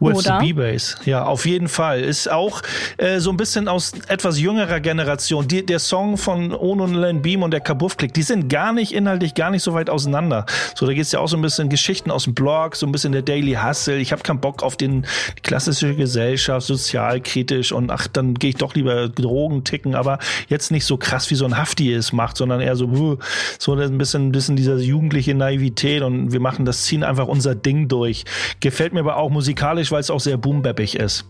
[0.00, 0.40] with Oder?
[0.40, 0.96] the B-Bass.
[1.04, 2.00] Ja, auf jeden Fall.
[2.00, 2.62] Ist auch
[2.98, 5.46] äh, so ein bisschen aus etwas jüngerer Generation.
[5.48, 8.92] Die, der Song von Ono und Len Beam und der Kabuff-Klick, die sind gar nicht
[8.92, 10.46] inhaltlich gar nicht so weit auseinander.
[10.74, 13.12] So, da geht's ja auch so ein bisschen Geschichten aus dem Blog, so ein bisschen
[13.12, 13.96] der Daily Hustle.
[13.96, 15.06] Ich habe keinen Bock auf den,
[15.36, 20.18] die klassische Gesellschaft, sozialkritisch und ach, dann gehe ich doch lieber Drogen ticken, aber
[20.48, 23.18] jetzt nicht so krass wie so ein Hafti es macht, sondern eher so,
[23.58, 27.54] so ein bisschen, ein bisschen dieser jugendliche Naivität und wir machen das, ziehen einfach unser
[27.54, 28.24] Ding durch.
[28.60, 31.24] Gefällt mir aber auch musikalisch, weil es auch sehr boombappig ist.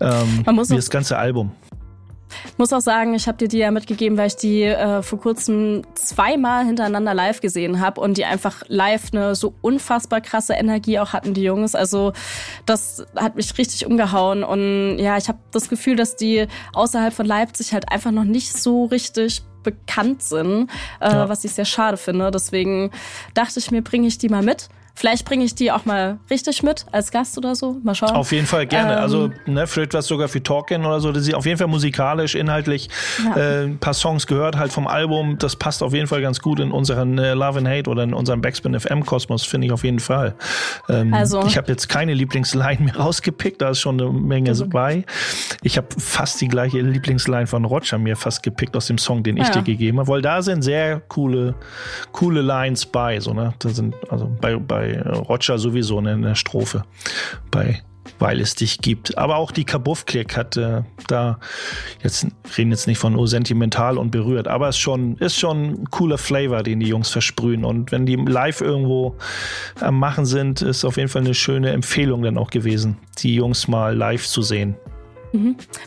[0.00, 1.52] Ähm, Man muss wie das ganze Album.
[2.58, 5.82] Muss auch sagen, ich habe dir die ja mitgegeben, weil ich die äh, vor kurzem
[5.94, 11.12] zweimal hintereinander live gesehen habe und die einfach live eine so unfassbar krasse Energie auch
[11.12, 11.74] hatten, die Jungs.
[11.74, 12.12] Also
[12.66, 17.26] das hat mich richtig umgehauen und ja, ich habe das Gefühl, dass die außerhalb von
[17.26, 20.70] Leipzig halt einfach noch nicht so richtig bekannt sind,
[21.00, 21.28] äh, Ja.
[21.28, 22.30] was ich sehr schade finde.
[22.30, 22.90] Deswegen
[23.34, 24.68] dachte ich mir, bringe ich die mal mit.
[24.98, 27.76] Vielleicht bringe ich die auch mal richtig mit als Gast oder so.
[27.84, 28.12] Mal schauen.
[28.12, 28.94] Auf jeden Fall gerne.
[28.94, 31.12] Ähm, also, ne, vielleicht was sogar für Talken oder so.
[31.12, 32.88] Das ist auf jeden Fall musikalisch, inhaltlich
[33.22, 33.36] Ja.
[33.36, 35.36] äh, ein paar Songs gehört halt vom Album.
[35.38, 38.14] Das passt auf jeden Fall ganz gut in unseren äh, Love and Hate oder in
[38.14, 40.34] unserem Backspin FM Kosmos, finde ich auf jeden Fall.
[40.88, 45.04] Ähm, Also- ich habe jetzt keine Lieblingsline mehr rausgepickt, da ist schon eine Menge bei.
[45.62, 49.36] Ich habe fast die gleiche Lieblingsline von Roger mir fast gepickt aus dem Song, den
[49.36, 49.50] ich Ja.
[49.50, 51.54] dir gegeben habe, weil da sind sehr coole,
[52.12, 53.20] coole Lines bei.
[53.20, 53.52] So, ne?
[53.58, 56.84] Da sind also bei, bei Roger sowieso in der Strophe.
[57.50, 57.82] Bei
[58.18, 59.18] weil es dich gibt.
[59.18, 61.38] Aber auch die Kabuff-Klick hat äh, da,
[62.02, 62.26] jetzt
[62.56, 65.84] reden jetzt nicht von oh, sentimental und berührt, aber es ist schon, ist schon ein
[65.90, 67.64] cooler Flavor, den die Jungs versprühen.
[67.64, 69.16] Und wenn die live irgendwo
[69.80, 73.68] am Machen sind, ist auf jeden Fall eine schöne Empfehlung dann auch gewesen, die Jungs
[73.68, 74.76] mal live zu sehen.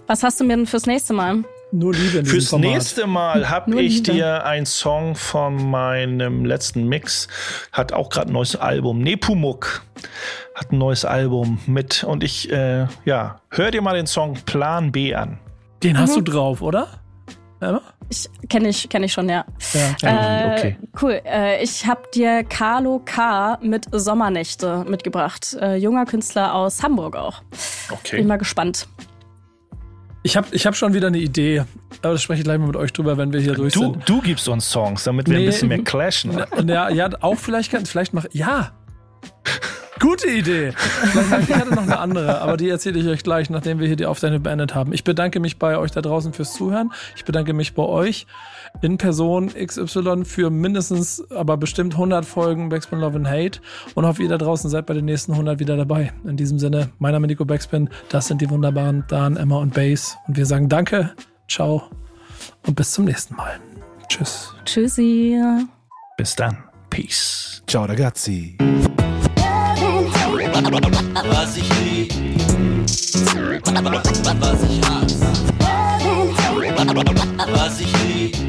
[0.07, 1.43] Was hast du mir denn fürs nächste Mal?
[1.71, 2.71] Nur Liebe Fürs Format.
[2.71, 4.11] nächste Mal habe ich Liebe.
[4.13, 7.27] dir einen Song von meinem letzten Mix,
[7.71, 8.99] hat auch gerade ein neues Album.
[8.99, 9.83] Nepomuk
[10.55, 14.91] hat ein neues Album mit und ich, äh, ja, hör dir mal den Song Plan
[14.91, 15.37] B an.
[15.83, 16.25] Den hast Mhm.
[16.25, 16.87] du drauf, oder?
[17.61, 17.81] Emma?
[18.09, 19.45] Ich kenne ich, kenn ich schon, ja.
[19.73, 19.95] Ja.
[20.01, 20.77] Ja, Äh, okay.
[20.99, 21.21] Cool.
[21.23, 23.59] Äh, ich habe dir Carlo K.
[23.61, 25.55] mit Sommernächte mitgebracht.
[25.61, 27.41] Äh, junger Künstler aus Hamburg auch.
[27.41, 27.57] Bin
[27.91, 28.23] Okay.
[28.23, 28.87] mal gespannt.
[30.29, 31.63] Ich habe ich hab schon wieder eine Idee,
[32.03, 34.07] aber das spreche ich gleich mal mit euch drüber, wenn wir hier durch Du, sind.
[34.07, 36.39] du gibst uns Songs, damit wir Nee, ein bisschen mehr clashen.
[36.67, 38.71] Ja, ja, auch vielleicht kann, vielleicht mach, ja.
[39.99, 40.73] Gute Idee.
[40.77, 43.95] Vielleicht, ich hatte noch eine andere, aber die erzähle ich euch gleich, nachdem wir hier
[43.95, 44.93] die Aufzeichnung beendet haben.
[44.93, 46.91] Ich bedanke mich bei euch da draußen fürs Zuhören.
[47.15, 48.27] Ich bedanke mich bei euch
[48.81, 53.59] in Person XY für mindestens, aber bestimmt 100 Folgen Backspin Love and Hate
[53.95, 56.11] und hoffe, ihr da draußen seid bei den nächsten 100 wieder dabei.
[56.25, 57.89] In diesem Sinne, mein Name ist Nico Backspin.
[58.09, 60.15] Das sind die wunderbaren Dan, Emma und Base.
[60.27, 61.11] Und wir sagen Danke,
[61.47, 61.83] ciao
[62.65, 63.59] und bis zum nächsten Mal.
[64.07, 64.53] Tschüss.
[64.65, 65.39] Tschüssi.
[66.17, 66.57] Bis dann.
[66.89, 67.63] Peace.
[67.67, 68.57] Ciao ragazzi.
[71.29, 72.13] Was ich lieb,
[74.39, 75.27] was ich hasse.
[77.53, 78.48] Was ich lieb,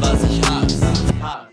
[0.00, 0.80] was ich hab's.
[1.20, 1.45] hab's.